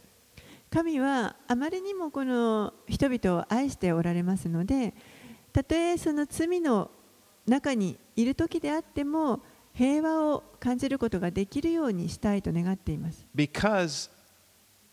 [0.71, 4.93] 神はあまりにもこの人々を愛しておられますので
[5.51, 6.91] たとえその罪の
[7.47, 9.41] 中にいる時であっても
[9.73, 14.09] 平和を感じることができるようにしたいと願っています Because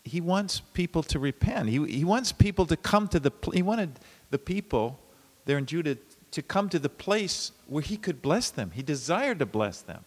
[0.07, 1.69] he wants people to repent.
[1.69, 3.99] He, he wants people to come to the he wanted
[4.31, 4.97] the people
[5.45, 5.97] there in Judah
[6.31, 8.71] to come to the place where he could bless them.
[8.73, 10.03] He desired to bless them.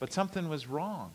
[0.00, 1.12] But something was wrong.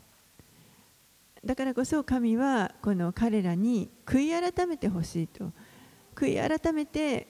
[1.45, 5.51] だからこそ神はこの彼らに悔い改めてほしいと
[6.15, 7.27] 悔い改めて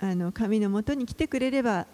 [0.00, 1.86] あの神のもとに来てくれれば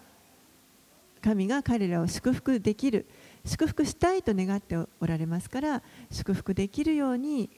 [1.21, 3.07] 神が彼らを祝福できる
[3.45, 7.49] 祝福したいと願っておられますから祝福できるように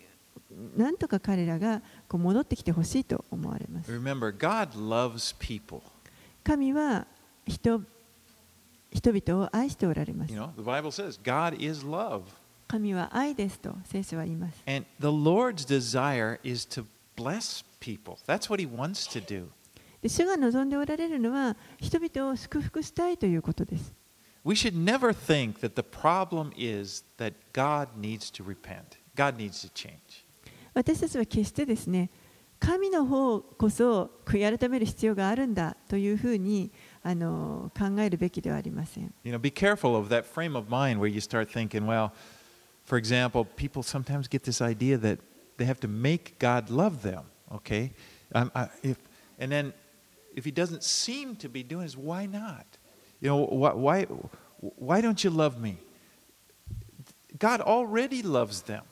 [0.78, 5.82] なんとか彼らがこう戻ってきてほしいと思われます Remember, God loves people.
[6.44, 7.06] 神は
[7.46, 7.82] 人
[8.92, 12.22] 人々を愛しておられます You know, the Bible says God is love.
[12.68, 18.18] 神は愛ですと聖書は言います And the Lord's desire is to bless people.
[18.28, 19.48] That's what he wants to do.
[20.02, 23.94] で主が望んでおられるのは人々を祝福したいということです
[24.44, 28.98] We should never think that the problem is that God needs to repent.
[29.16, 30.26] God needs to change.
[30.74, 32.10] 私たちは決してですね
[32.60, 36.72] 神の方こそ悔い改める必要があるんだというふうに
[37.04, 42.12] あの考えるべきではありません You know, be careful of that frame of mind where you start thinking, well,
[42.87, 45.19] for example, people sometimes get this idea that
[45.57, 47.25] they have to make God love them.
[47.53, 47.93] Okay,
[48.35, 48.97] um, I, if
[49.39, 49.73] and then
[50.35, 52.67] if He doesn't seem to be doing this, why not?
[53.21, 54.07] You know, why why,
[54.61, 55.77] why don't you love me?
[57.39, 58.83] God already loves them.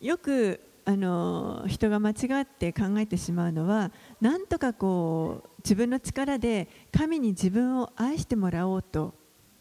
[0.00, 9.12] よくあの人が間違って考えてしまうのはなんとかこう自分の力で神に自分を愛してもらおうと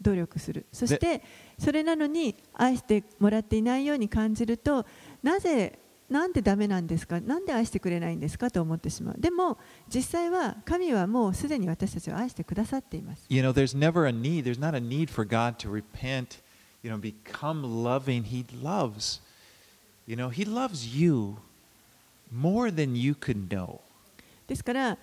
[0.03, 1.23] 努力するそして
[1.59, 4.85] それなのに愛してもらっていないように感じると
[5.23, 5.79] なぜ
[6.11, 9.57] なんでダメなんですかなんで愛してくれないんですかと思ってしまうでも
[9.89, 14.45] 実際は神はもうすでに私たちを愛してくださっています You know, there's never a need.
[14.45, 16.43] There's not a need for God to repent.
[16.83, 18.25] You know, become loving.
[18.25, 19.21] He loves.
[20.07, 21.37] You know, He loves you
[22.31, 23.81] more than you could know.
[24.49, 24.99] ですから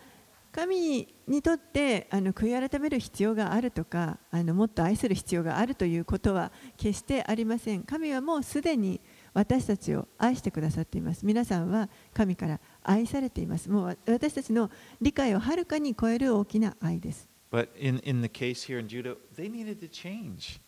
[0.51, 7.83] 神にとってあの悔い改める必要があるとかあのもっと愛する必要があるということは決してありません。
[7.83, 8.99] 神はもうすでに
[9.33, 11.25] 私たちを愛してくださっています。
[11.25, 13.69] 皆さんは神から愛されています。
[13.69, 17.29] もう私たちの理解をはるかに超える大きな愛です。
[17.51, 20.59] But in, in the case here in Judah, they needed to change.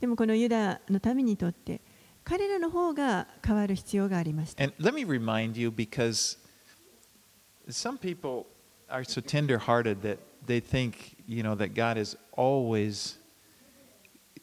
[0.00, 1.80] でもこのユダの民にとって
[2.24, 4.62] 彼らの方が変わる必要がありました。
[4.62, 6.38] And let me remind you because
[7.68, 8.46] some people
[8.90, 13.18] are so tender hearted that they think, you know, that God is always,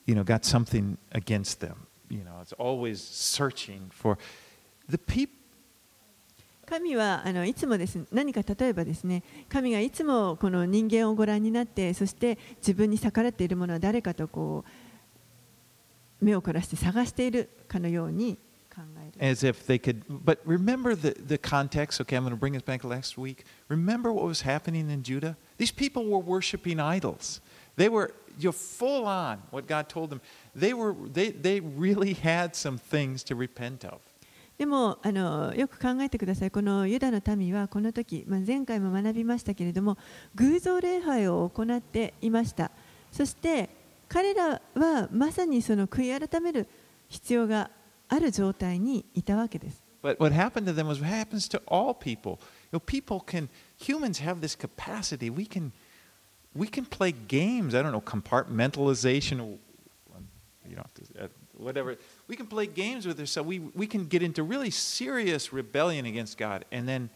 [0.06, 1.88] you know, got something against them.
[2.10, 4.18] You know, it's always searching for
[4.88, 5.36] the people.
[6.66, 14.64] 神はあのいつもです何か例えばですね神がいつもこの人間をご覧になってそして自分に逆らっているものは誰かとこ
[16.22, 18.38] う目を凝らして探しているかのように
[18.74, 22.64] 考える as if they could but remember the, the context okay i'm going to bring us
[22.64, 27.42] back last week remember what was happening in judah these people were worshiping idols
[27.76, 30.22] they were you're full on what god told them
[30.56, 34.00] they were they, they really had some things to repent of
[34.58, 39.98] でもあのよく考えてくださいこのユダの民はこの時、まあ、前回も学びましたけれども
[40.36, 42.70] 偶像礼拝を行っていました
[43.12, 43.70] そして
[44.08, 46.68] 彼らはまさにその悔い改める
[47.10, 47.72] 必要が
[48.11, 52.39] ある状態にいたわけです but what happened to them was what happens to all people
[52.73, 53.49] you know, people can
[53.79, 55.73] humans have this capacity we can
[56.55, 59.59] we can play games i don't know compartmentalization
[60.69, 60.85] you know
[61.59, 61.97] whatever
[62.29, 63.49] we can play games with ourselves.
[63.49, 67.11] We, we can get into really serious rebellion against God and then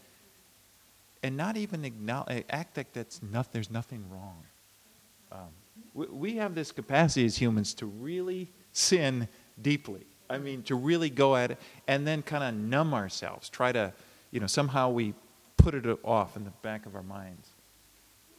[1.23, 4.43] and not even acknowledge, act like that's not, there's nothing wrong.
[5.31, 5.49] Um,
[5.93, 9.27] we, we have this capacity as humans to really sin
[9.61, 10.07] deeply.
[10.28, 13.48] I mean, to really go at it and then kind of numb ourselves.
[13.48, 13.92] Try to,
[14.30, 15.14] you know, somehow we
[15.56, 17.48] put it off in the back of our minds.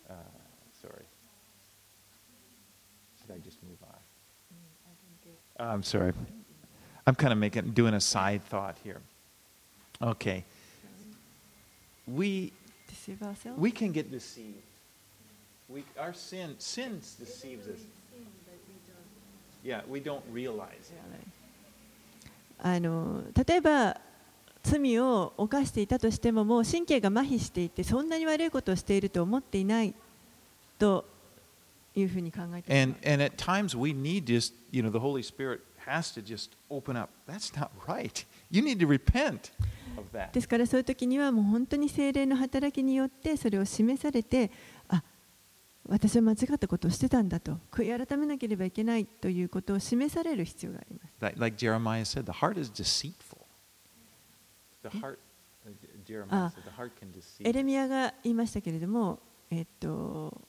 [0.09, 0.13] Uh,
[0.81, 1.05] sorry.
[3.21, 3.95] Should I just move on?
[5.59, 6.13] I'm sorry.
[7.05, 9.01] I'm kind of making doing a side thought here.
[10.01, 10.43] Okay.
[12.05, 12.53] We
[12.87, 13.59] Deceive ourselves?
[13.59, 14.61] we can get deceived.
[15.67, 17.79] We our sin sin deceives us.
[19.63, 20.91] Yeah, we don't realize.
[20.91, 21.27] it.
[22.59, 23.97] あの例えば
[24.63, 29.93] 罪を犯していたとしてももう神経が麻痺していてそんなに悪いことをしていると思っていない
[30.77, 31.05] と
[31.95, 36.21] いうふうに考えてい And ます and at times we need just you know the Holy Spirit has to
[36.21, 37.09] just open up.
[37.27, 38.25] That's not right.
[38.51, 39.51] You need to repent
[39.97, 40.31] of that.
[40.33, 44.51] ですからそういう時にはもう本当に精霊の働きによってそれを示されて
[44.89, 45.01] あ
[45.89, 53.45] 私は間違ったことをしてたんだと悔い改めなければいけないということを示される必要があります Like, like Jeremiah said, the heart is deceitful.
[54.83, 55.17] The heart,
[55.65, 55.71] uh,
[56.05, 56.51] Jeremiah Ah.
[56.53, 57.47] said, the heart can deceive.
[57.47, 59.19] エレミアが言いましたけれども、
[59.49, 60.41] えっと、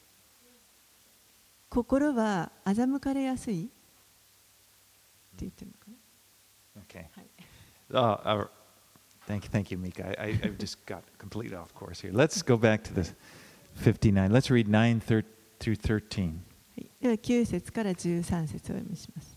[1.71, 3.71] 心は欺かれやすいって
[5.41, 5.99] 言ってるのか
[6.89, 7.05] Okay.
[7.91, 8.49] な、はい Uh, uh,
[9.27, 10.05] thank you, thank you, Mika.
[10.21, 12.13] I, I, I just got completely off course here.
[12.13, 13.09] Let's go back to the
[13.79, 14.29] 59.
[14.29, 15.25] Let's read 9 through
[15.61, 16.33] 13.
[17.01, 19.37] では9節から13節を読みします。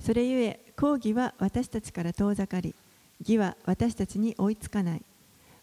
[0.00, 2.74] それゆえ、抗議は私たちから遠ざかり、
[3.20, 5.02] 義は私たちに追いつかない。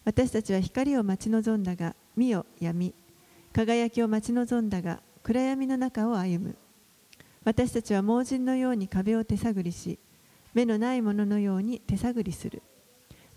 [0.04, 2.94] 私たちは光を待ち望んだが、見よ闇。
[3.52, 6.56] 輝きを待ち望んだが、暗闇の中を歩む。
[7.44, 9.98] 私たちは盲人のように壁を手探りし、
[10.54, 12.62] 目のない者のように手探りする。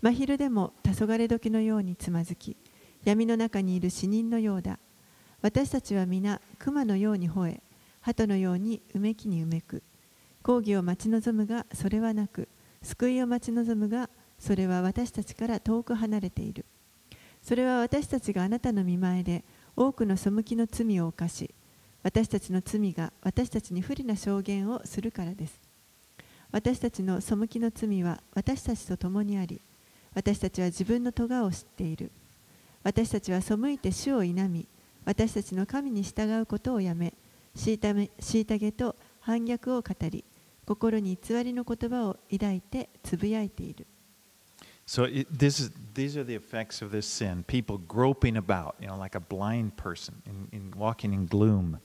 [0.00, 2.56] 真昼でも黄昏時のようにつまずき、
[3.04, 4.78] 闇の中にいる死人のようだ。
[5.40, 7.62] 私たちは皆熊のように吠え
[8.00, 9.82] 鳩のようにうめきにうめく。
[10.42, 12.48] 抗議を待ち望むがそれはなく
[12.82, 16.64] 救いを待ち望むがそれは私たちから遠く離れている。
[17.42, 19.44] それは私たちがあなたの見前で
[19.76, 21.54] 多くの背きの罪を犯し
[22.02, 25.60] 私たちの罪が私たちに不利な証言をするからです。
[26.50, 29.60] 私たちの背きの罪は私たちと共にあり
[30.14, 32.10] 私たちは自分の咎を知っている。
[32.88, 34.66] 私たちは背いて主を否み
[35.04, 37.12] 私たちの神に従うことをやめ
[37.54, 40.24] 虐げと反逆を語り
[40.64, 43.86] 心に偽りの言葉を抱いてつぶやいている
[44.86, 47.44] So it, this is, these are the effects of this sin.
[47.46, 51.76] People groping about, you know, like a blind person, in, in walking in gloom.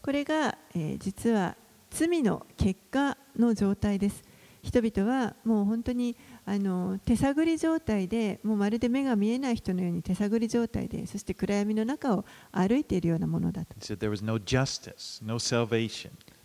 [0.00, 1.56] これが、えー実は
[1.90, 4.22] 罪の結果の状態です
[4.62, 6.16] 人々はもう本当に
[6.50, 13.74] あの手探り状態でもうまるで目が見えない人のように手探り状態でそして暗闇の中を歩いているようなものだと。
[13.74, 15.34] No justice, no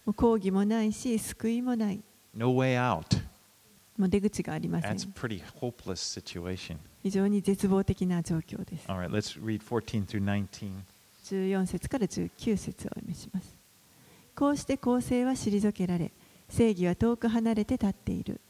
[0.06, 2.04] もう抗議もないし救いもない。
[2.36, 3.18] No way out.
[3.98, 5.14] もう出口がありません.
[7.02, 8.92] 非常に絶望的な状況です。
[8.92, 10.72] All right, let's read 14 through 19.
[11.24, 13.56] 14節から19節をお読みします。
[14.36, 16.12] こうして公正は退けられ
[16.50, 18.42] 正義は遠く離れて立っている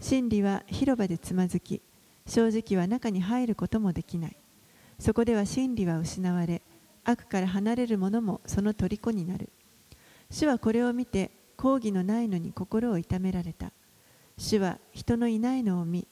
[0.00, 1.80] 真理は広場でつまずき
[2.26, 4.36] 正直は中に入ることもできない。
[4.98, 6.62] そこでは真理は失われ
[7.04, 9.48] 悪から離れる者もその虜になる。
[10.30, 13.72] 主はこれを見て抗議のないのに心を痛められた。
[14.38, 16.06] 主は人のいないのを見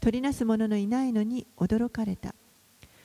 [0.00, 2.34] 取りなす者のいないのに驚かれた。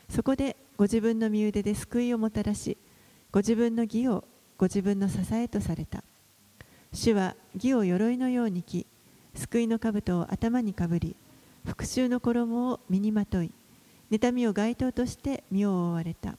[0.09, 2.77] そこでご自分の身腕で救いをもたらし
[3.31, 4.25] ご自分の義を
[4.57, 6.03] ご自分の支えとされた。
[6.91, 8.85] 主は義を鎧のように着
[9.39, 11.15] 救いの兜を頭にかぶり
[11.65, 13.51] 復讐の衣を身にまとい
[14.11, 16.35] 妬みを街灯として身を覆われた。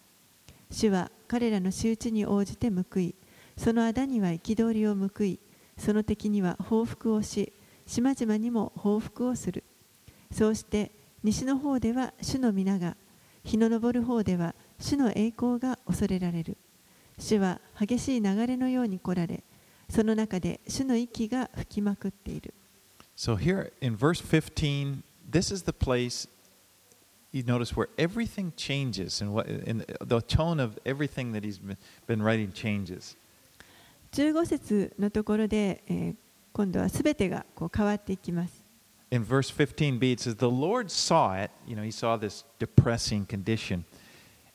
[0.71, 3.15] 主は彼らの仕打ちに応じて報い
[3.57, 5.39] その仇には憤りを報い
[5.79, 7.55] その敵には報復をし
[7.87, 9.65] 島々にも報復をする。
[10.31, 10.91] そうして
[11.25, 12.97] 西の方では主の皆が
[13.45, 16.59] 日の昇る方では主の栄光が恐れられる。
[17.19, 19.43] 主は激しい流れのように来られ
[19.89, 22.53] その中で主の息が吹きまくっている。
[23.20, 26.28] So here in verse 15, this is the place
[27.32, 31.78] you notice where everything changes and what and the tone of everything that he's been,
[32.08, 33.16] been writing changes.
[34.12, 36.16] 15節のところで、えー
[36.56, 38.64] 今度はすべてがこう変わっていきます
[39.12, 43.26] In verse 15b, it says, The Lord saw it, you know, he saw this depressing
[43.26, 43.84] condition,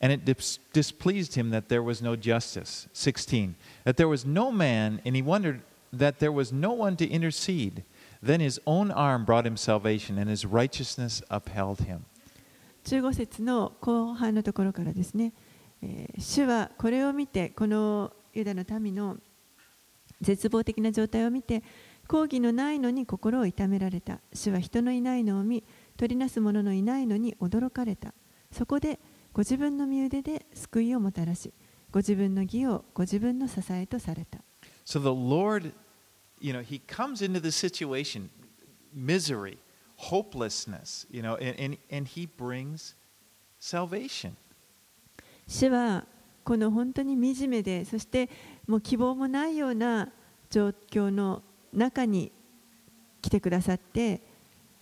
[0.01, 2.89] and it dis- displeased him that there was no justice.
[2.93, 5.61] 16, that there was no man, and he wondered
[5.93, 7.85] that there was no one to intercede.
[8.26, 12.00] Then his own arm brought him salvation, and his righteousness upheld him.
[12.86, 15.34] 15節の後半のところからですね、
[15.84, 19.18] えー主はこれを見てこのユダの民の
[20.22, 21.64] 絶望的な状態を見て
[22.08, 24.20] 抗議のないのに心を痛められた。
[24.34, 25.64] 主は人のいないのを見
[25.98, 28.14] 取りなす者のいないのに驚かれた。
[28.52, 29.00] そこで
[29.34, 31.54] ご自分の身腕で救いをもたらし
[31.92, 34.40] ご自分の義をご自分の支えとされた。
[34.86, 35.74] So the Lord,
[36.45, 38.31] you know, he comes into the situation,
[38.95, 39.59] misery,
[39.97, 42.95] hopelessness, you know, and, and, and he brings
[43.59, 44.37] salvation.
[45.47, 46.05] 主は
[46.45, 48.31] この本当に惨めでそして
[48.67, 50.09] もう希望もないような
[50.49, 51.43] 状況の
[51.73, 52.31] 中に
[53.21, 54.21] 来てくださって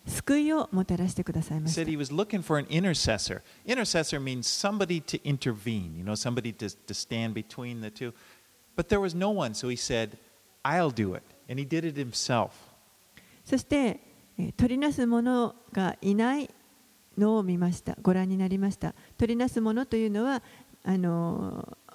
[0.07, 3.43] 救いをもたらしてください He まし said た he was looking for an intercessor.
[3.67, 8.13] Intercessor means somebody to intervene, you know, somebody to, to stand between the two.
[8.77, 10.17] But there was no one, so he said,
[10.65, 11.23] I'll do it.
[11.50, 12.50] And he did it himself.
[13.46, 14.00] そして
[14.38, 16.50] えー取りなす者がいない
[17.18, 20.42] のを見ましたご覧になりました取りなす者というのは
[20.84, 21.94] あのー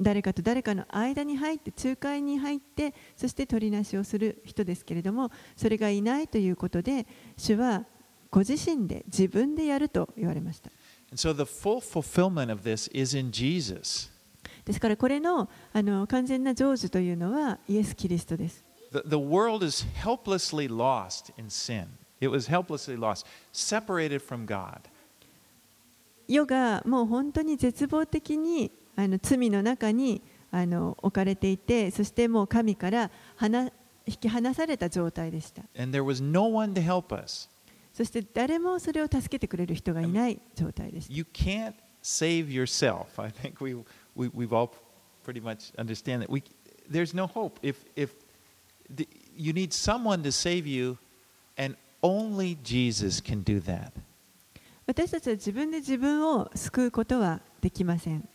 [0.00, 7.04] 誰かと誰かの間に入って仲介に入ってそして取りなしをする人ですけれどもそれがいないということで
[7.36, 7.84] 主は
[8.30, 10.70] ご自身で自分でやると言われました
[11.16, 11.34] so.
[14.64, 21.87] ですからこれのあの完全な成就というのはイエス・キリストです The, the world is helplessly lost in sin.
[22.21, 24.81] It was helplessly lost, separated from God.
[26.27, 33.71] 世がもう本当に絶望的にあの罪の中にあの置かれていてそしてもう神から離
[34.05, 37.49] 引き離された状態でした And there was no one to help us.
[37.93, 43.21] そして誰もそれを助けてくれる人がいない状態でした You can't save yourself.
[43.21, 43.75] I think we,
[44.15, 44.71] we, we've all
[45.23, 46.29] pretty much understand that.
[46.29, 46.43] We,
[46.89, 47.59] there's no hope.
[47.61, 48.26] If, if the,
[49.35, 50.97] you need someone to save you,
[51.57, 53.91] and only Jesus can do that.
[54.85, 58.27] 私たちは自分で自分を救うことはできません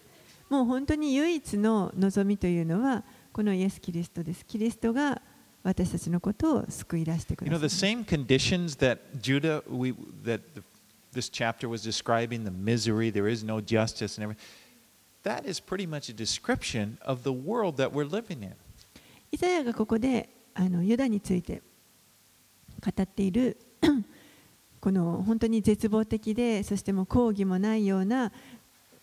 [0.49, 5.21] もう本当に唯一の望みというのはこのイエス・キリストですキリストが
[5.63, 9.93] 私たちのことを救い出してく You だ know, さ the い same conditions that Judah, we,
[10.25, 10.63] that the,
[11.13, 14.39] this chapter was describing, the misery, there is no justice, and everything,
[15.25, 18.55] that is pretty much a description of the world that we're living in.
[19.31, 21.62] イザヤがここで あのユダについて
[22.84, 23.58] 語っている
[24.80, 28.32] この本当に絶望的でそしてもう抗議もないような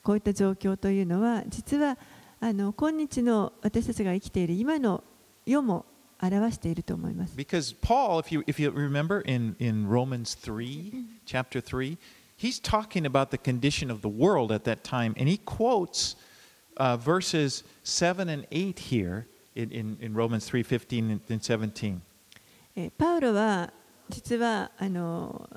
[0.03, 1.97] こういった状況というのは実は
[2.41, 5.03] あの今日の私たちが生きている今の
[5.47, 5.87] 世も
[6.23, 7.35] 表していると思います。
[7.37, 10.93] Because Paul, if you, if you remember in, in Romans 3,
[11.25, 11.97] chapter 3,
[12.37, 16.17] he's talking about the condition of the world at that time, and he quotes
[16.77, 19.27] uh, verses 7 and 8 here
[19.71, 22.01] in, in, Romans 3 15 and 17.
[22.77, 23.73] えーパウロは
[24.09, 25.49] 実はあの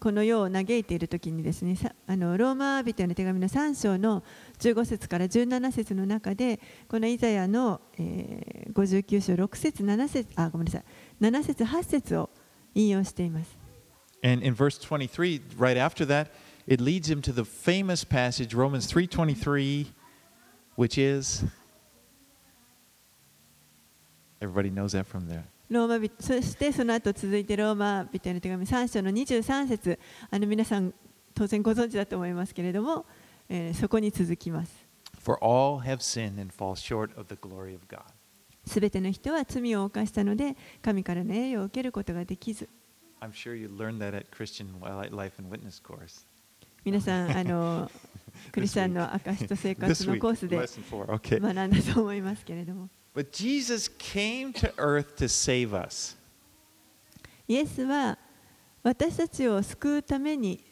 [0.00, 4.22] この世を嘆いている時にですねさあのローマ人への手紙の3章の
[4.58, 10.84] 15節から17節の中でこのイザヤの、えー59章6節7節あごめんなさい
[11.20, 12.28] 7節8節を
[12.74, 13.64] 引用しています
[14.24, 16.28] And in verse 23, right after that,
[16.66, 19.86] it leads him to the famous passage, Romans 3.23,
[20.76, 21.44] which is,
[24.44, 25.42] everybody knows that from there.
[25.70, 29.98] ローマ人そしてその後続いてローマ人への手紙3章の23節
[30.30, 30.92] あの皆さん
[31.34, 33.06] 当然ご存知だと思いますけれども、
[33.48, 34.84] えーそこに続きます
[35.20, 38.02] For all have sinned and fall short of the glory of God.
[38.66, 42.68] すべての人は罪を犯したので神からの栄誉を受けることができず
[43.20, 44.68] I'm sure you learned that at Christian
[45.14, 46.26] Life and Witness course.
[46.84, 47.90] 皆さんあの
[48.52, 50.58] クリスチャンの証と生活 This の week, コースで.
[51.40, 56.16] 学んだと思いますけれども But Jesus came to earth to save us.
[57.46, 58.18] イエスは
[58.82, 60.64] 私たちを救うために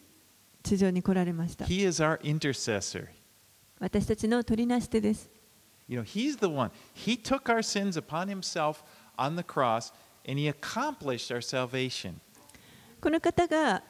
[0.62, 3.08] 地上に来られました He is our intercessor.
[3.78, 5.30] 私たちの取りなし手です
[5.88, 6.70] You know, He's the one.
[6.94, 8.82] He took our sins upon Himself
[9.16, 9.92] on the cross
[10.26, 12.14] and He accomplished our salvation.
[13.00, 13.82] この方が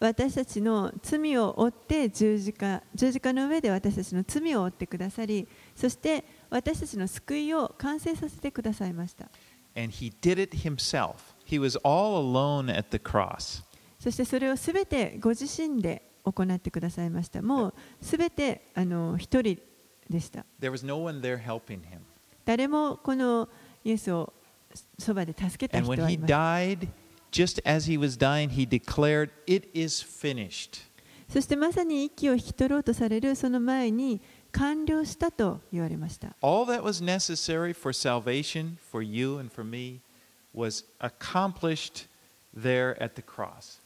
[0.00, 6.24] 私たちの罪を負って十字架十字架の上で私たちの罪を負ってくださりそして
[6.54, 9.28] 私たちの救いを完成させてくださいました。
[13.98, 17.42] そしてそれをすべてご自身で行ってくださいました。
[17.42, 19.58] もうすべてあの一人
[20.08, 20.46] でした。
[22.44, 23.48] 誰もこの
[23.84, 24.32] イエスを
[24.96, 26.26] そばで助けた人はいません。
[31.28, 34.20] そしてまさに息を引き取ろうとされるその前に、
[34.56, 40.00] 完了したと言われました All that was necessary for salvation for you and for me
[40.54, 42.06] was accomplished
[42.56, 43.80] there at the cross.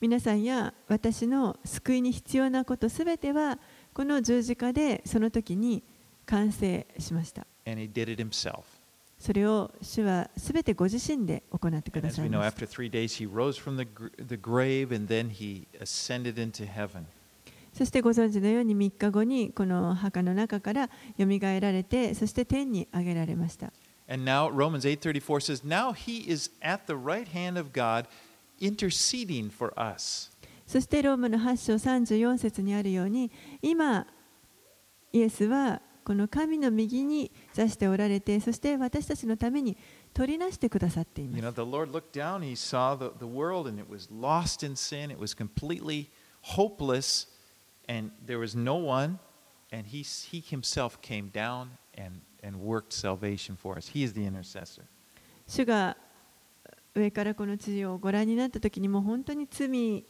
[0.00, 3.58] 皆さんや私の救いに必要なことすべては
[3.92, 5.82] この十字架でその時に
[6.24, 8.62] 完成しました And he did it himself.
[9.18, 13.76] それを主はすべてご自身で行ってく And だ as さ we い know, ました after three days, he rose from
[13.76, 17.06] the grave and then he ascended into heaven.
[17.78, 23.72] そしてご存知のように3日後にこの墓の中からよみがえられて、そして天に上げられました。
[24.08, 28.06] And now Romans 8:34 says, Now he is at the right hand of God
[28.60, 30.32] interceding for us.
[30.66, 33.30] そしてローマの8章34節にあるように、
[33.62, 34.08] 今、
[35.12, 39.76] イエスはこの神の右に座しておられて、そして私たちのために
[40.12, 41.44] 取りなしてくださっています。
[41.44, 41.52] You know,
[47.88, 49.18] and there was no one.
[49.70, 53.88] And he, he himself came down and, and worked salvation for us.
[53.88, 54.84] He is the intercessor.
[55.46, 55.96] 主が
[56.94, 60.04] 上からこの地をご覧になった時にもう本当に罪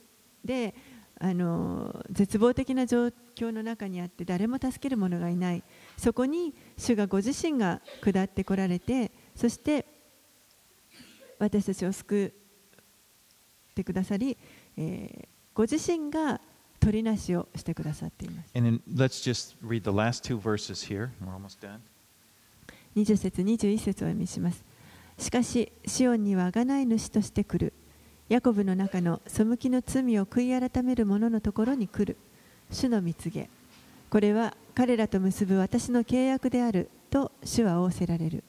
[0.45, 0.75] で
[1.21, 5.63] あの絶望的な状況の中にあって誰も助ける者がいない
[5.97, 9.87] そこに主がご自身が下ってこられてそして
[11.39, 12.33] 私たちを救
[13.71, 14.37] ってくださり、
[14.77, 16.41] えーご自身が
[16.81, 18.51] 取りなしをしてくださっています。
[18.55, 21.11] And then let's just read the last two verses here.
[21.23, 21.79] We're almost done.
[22.97, 24.65] 20節21節をお読みします。
[25.19, 27.73] しかし、シオンには贖い主として来る。
[28.29, 32.17] ヤコブの中の背きの罪を悔い改める者のところに来る。
[32.71, 33.49] 主の蜜げ。
[34.11, 38.45] これは彼らと結ぶ私の契約であると主は仰せられる。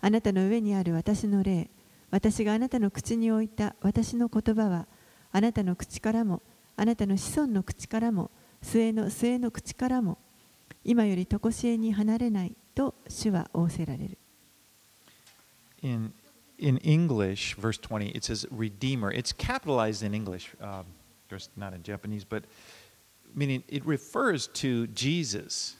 [0.00, 1.68] あなたの上にある私の霊、
[2.10, 4.86] 私があなたの口に置いた私の言葉は、
[5.32, 6.42] あなたの口からも、
[6.80, 8.30] あなたの子孫の口からも、
[8.62, 10.16] 末の末の口からも、
[10.82, 14.16] 今より常しえに離れないと主は仰せられる。
[15.82, 16.14] In,
[16.58, 19.12] in English, verse 20, it says Redeemer.
[19.12, 20.56] It's capitalized in English,
[21.28, 22.44] just not in Japanese, but
[23.34, 25.76] meaning it refers to Jesus.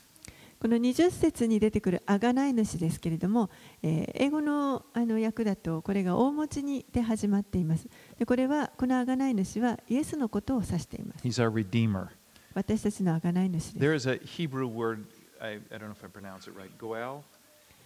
[0.61, 3.49] この20節に出てくる贖い主ですけれども、
[3.83, 7.89] えー英語のあの訳だとこれが大文字にで始まっています。
[8.19, 11.27] でこれはこの贖い主はイエスのことを指しています。
[11.27, 12.09] He's our Redeemer.
[12.53, 13.79] 私たちの贖い主です。
[13.79, 15.05] There is a Hebrew word,
[15.41, 17.23] I, I don't know if I pronounce it right, goel,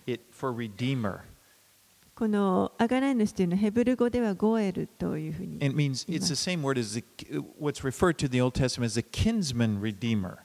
[0.09, 1.21] it, for Redeemer.
[2.17, 7.05] この贖い主というのはヘブル語ではゴエルというふうに It means it's the same word as the,
[7.61, 10.39] what's referred to in the Old Testament as the kinsman redeemer.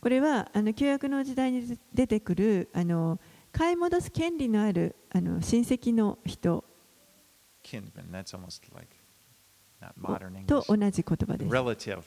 [0.00, 3.18] これはあの旧約の時代に出てくるあの
[3.52, 6.64] 買い戻す権利のあるあの親戚の人
[7.64, 8.88] Kinsman, that's almost like
[9.80, 10.76] not modern と English.
[10.76, 11.50] 同じ言葉です。
[11.50, 12.02] Relative.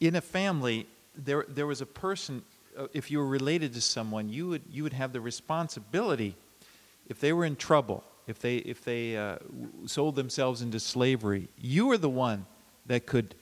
[0.00, 2.42] In a family, there, there was a person,
[2.76, 6.34] uh, if you were related to someone, you would, you would have the responsibility,
[7.08, 11.48] if they were in trouble, if they, if they uh, w- sold themselves into slavery,
[11.56, 12.46] you were the one
[12.86, 13.34] that could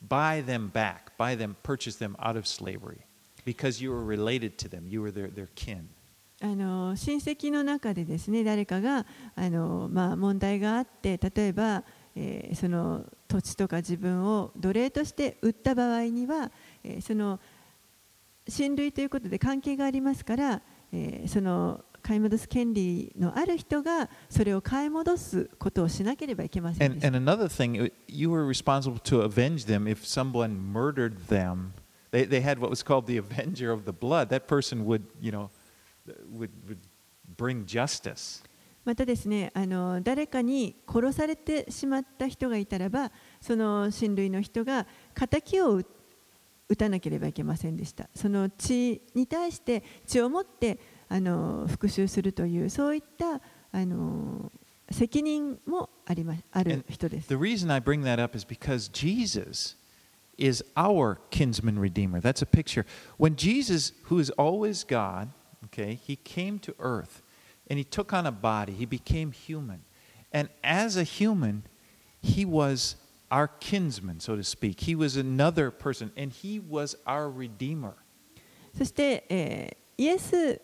[0.00, 3.03] buy them back, buy them, purchase them out of slavery,
[6.41, 11.83] あの親戚の中でですね誰かがあの、まあ、問題があって例えば、
[12.15, 16.51] えー、その土地とか自分を奴隷として売った場合には、
[16.83, 17.39] えー、その
[18.47, 27.07] 親類ということで関係がありますから、えー、その買い戻す権利のある人がそれを買い戻すことをしなければいけませんでした。
[27.07, 27.31] And, and
[32.14, 34.30] They, they had what was called the avenger of the blood.
[34.30, 35.50] That person would, you know,
[36.32, 36.78] would, would
[37.36, 38.42] bring justice.
[38.82, 44.86] またですねあの誰かに殺されてしまった人がいたらばその親類の人が
[45.28, 45.86] 敵を撃
[46.70, 50.78] 撃たなければいけませんでしたその血に対して血を持って
[51.08, 53.40] あの復讐するというそういった
[53.72, 54.52] あの
[54.90, 57.28] 責任もありまある人です
[60.38, 62.20] is because Jesus is our kinsman redeemer.
[62.20, 62.86] That's a picture.
[63.16, 65.30] When Jesus, who is always God,
[65.66, 67.22] okay, he came to earth
[67.68, 69.82] and he took on a body, he became human.
[70.32, 71.64] And as a human,
[72.20, 72.96] he was
[73.30, 74.80] our kinsman, so to speak.
[74.80, 77.94] He was another person, and he was our redeemer.
[78.76, 80.58] そして、えーイエス・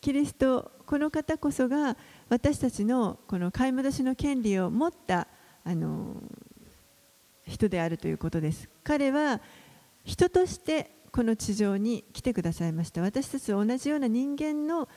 [0.00, 1.96] キリストこの方こそが
[2.28, 5.28] 私たちのこの買い戻しの権利を持った
[5.62, 6.20] あの
[7.45, 8.69] 人であるということです。
[8.83, 9.41] 彼は
[10.03, 13.01] 人としてこの地上に来てくださいました。
[13.01, 14.87] 私たちと同じような人間の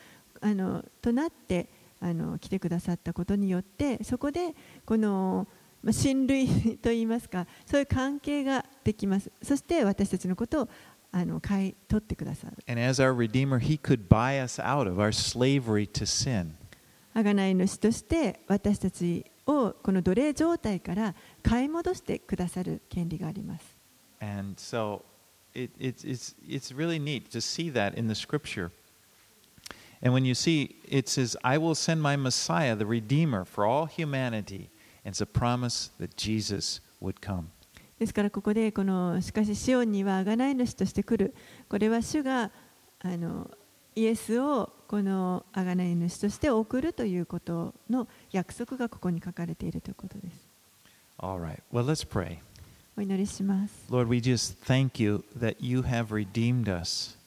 [0.41, 1.69] あのとなって
[2.01, 4.55] あの来てくださったことによってそこで
[4.87, 5.49] この
[5.83, 9.31] まあ親類といいますかそういう関係ができます。
[9.43, 10.69] そして私たちのことを
[11.11, 12.57] あの買い取ってくださる。
[12.69, 16.53] And as our redeemer, he could buy us out of our slavery to sin.
[17.15, 23.65] 贖い主として私たちをこの奴隷状態から買い戻してくださる権利があります。
[24.21, 25.03] And so
[25.55, 28.71] it, it's, it's, it's really neat to see that in the scripture.
[30.03, 33.87] And when you see, it says, I will send my Messiah, the Redeemer, for all
[33.87, 34.71] humanity.
[35.05, 37.51] And it's a promise that Jesus would come.
[37.99, 41.35] ですからここでこのしかしシオンには贖い主として来る
[41.69, 42.53] これは主が
[43.01, 43.51] あの
[43.97, 50.48] イエスをこの贖い主として送るということの約束がここに書かれているということです。
[51.18, 51.60] All right.
[51.72, 52.40] Well, let's pray.
[52.96, 53.74] お祈りします。
[53.90, 57.18] Lord, we just thank you that you have redeemed us.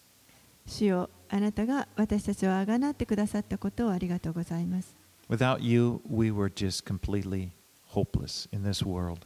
[0.67, 4.95] 主よあなたが私たちを贖ってくださったことをありがとうございます。
[5.29, 7.51] Without you, we were just completely
[7.93, 9.21] hopeless in this world.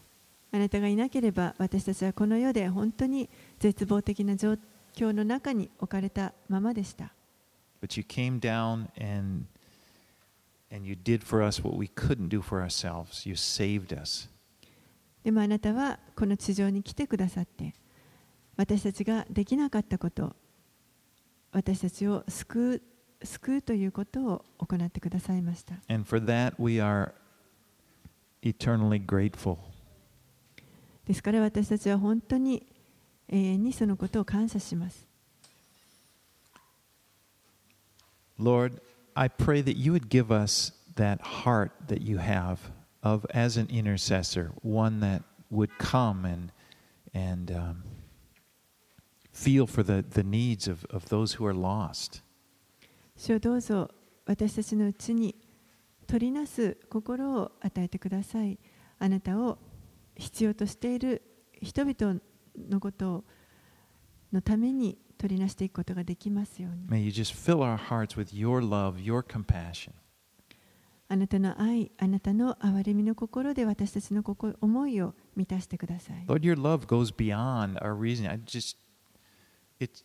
[0.52, 3.28] あなたがいなければ私たちはこの世で本当に
[3.58, 4.56] 絶望的な状
[4.94, 7.12] 況の中に置かれたままでした。
[7.82, 9.46] But you came down and
[10.70, 13.28] and you did for us what we couldn't do for ourselves.
[13.28, 14.28] You saved us.
[15.25, 17.73] でもあなたはこの地上に来てくださって
[18.57, 20.35] 私たちができなかったこと
[21.51, 22.81] 私たちを救う
[23.25, 27.13] 救うということを行ってくださいました And for that we are
[28.43, 29.57] eternally grateful.
[31.07, 32.63] ですから私たちは本当に
[33.27, 35.07] 永遠にそのことを感謝します。
[38.39, 38.79] Lord,
[39.15, 42.59] I pray that you would give us that heart that you have
[43.04, 46.52] of as an intercessor, one that would come and
[47.12, 47.82] and um,
[49.32, 52.22] feel for the, the needs of, of those who are lost.
[53.16, 53.90] 主をどうぞ
[54.26, 55.34] 私たちのうちに
[56.06, 58.58] 取りなす心を与えてください。
[58.98, 59.58] あなたを
[60.16, 61.22] 必要としている
[61.60, 62.20] 人々
[62.68, 63.24] のこと
[64.32, 66.86] のために取りなしていくことができますように。
[66.86, 69.92] May you just fill our hearts with your love, your compassion.
[71.07, 76.25] あなたの愛、あなたの憐れみの心で私たちの心思いを満たしてください。
[76.27, 78.31] Lord, your love goes beyond our reasoning.
[78.31, 78.77] I just
[79.79, 80.03] it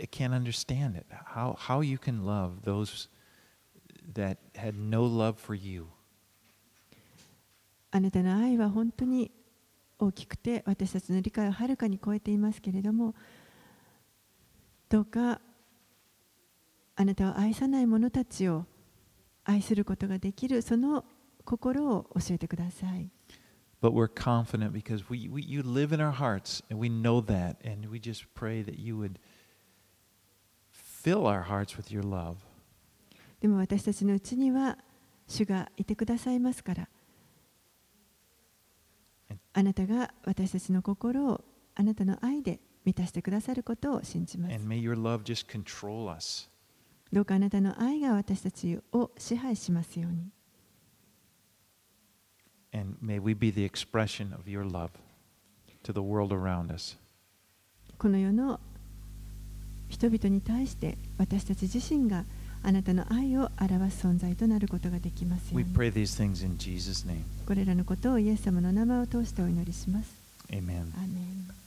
[0.00, 1.06] I can't understand it.
[1.10, 3.08] How how you can love those
[4.14, 5.86] that had no love for you.
[7.90, 9.30] あなたの愛は本当に
[9.98, 13.14] 大きくて私たちの理解をはるかに超えていますけれども
[14.88, 15.40] どうか
[16.96, 18.64] あなたを愛さない者たちを
[19.48, 21.04] 愛することができるその
[21.44, 23.10] 心を教えてください
[23.80, 27.56] But we're confident because we, we you live in our hearts and we know that
[27.64, 29.18] and we just pray that you would
[30.70, 32.36] fill our hearts with your love.
[33.40, 34.76] でも私たちのうちには
[35.28, 36.88] 主がいてくださいますから
[39.52, 41.44] あなたが私たちの心を
[41.74, 46.50] あなたの愛で満たしてくださることを信じます And may your love just control us.
[47.12, 50.30] どうかあなたの愛が私たちを支配しますように
[52.72, 54.90] And may we be the expression of your love
[55.84, 56.98] to the world around us.
[57.96, 58.60] この世の
[59.88, 62.24] 人々に対して私たち自身が
[62.62, 67.22] あなたの愛を表す存在となることができますよう We に pray these things in Jesus' name.
[67.46, 70.14] これらのことをイエス様の名前を通してお祈りします。
[70.50, 70.58] Amen.
[70.58, 71.57] アーメン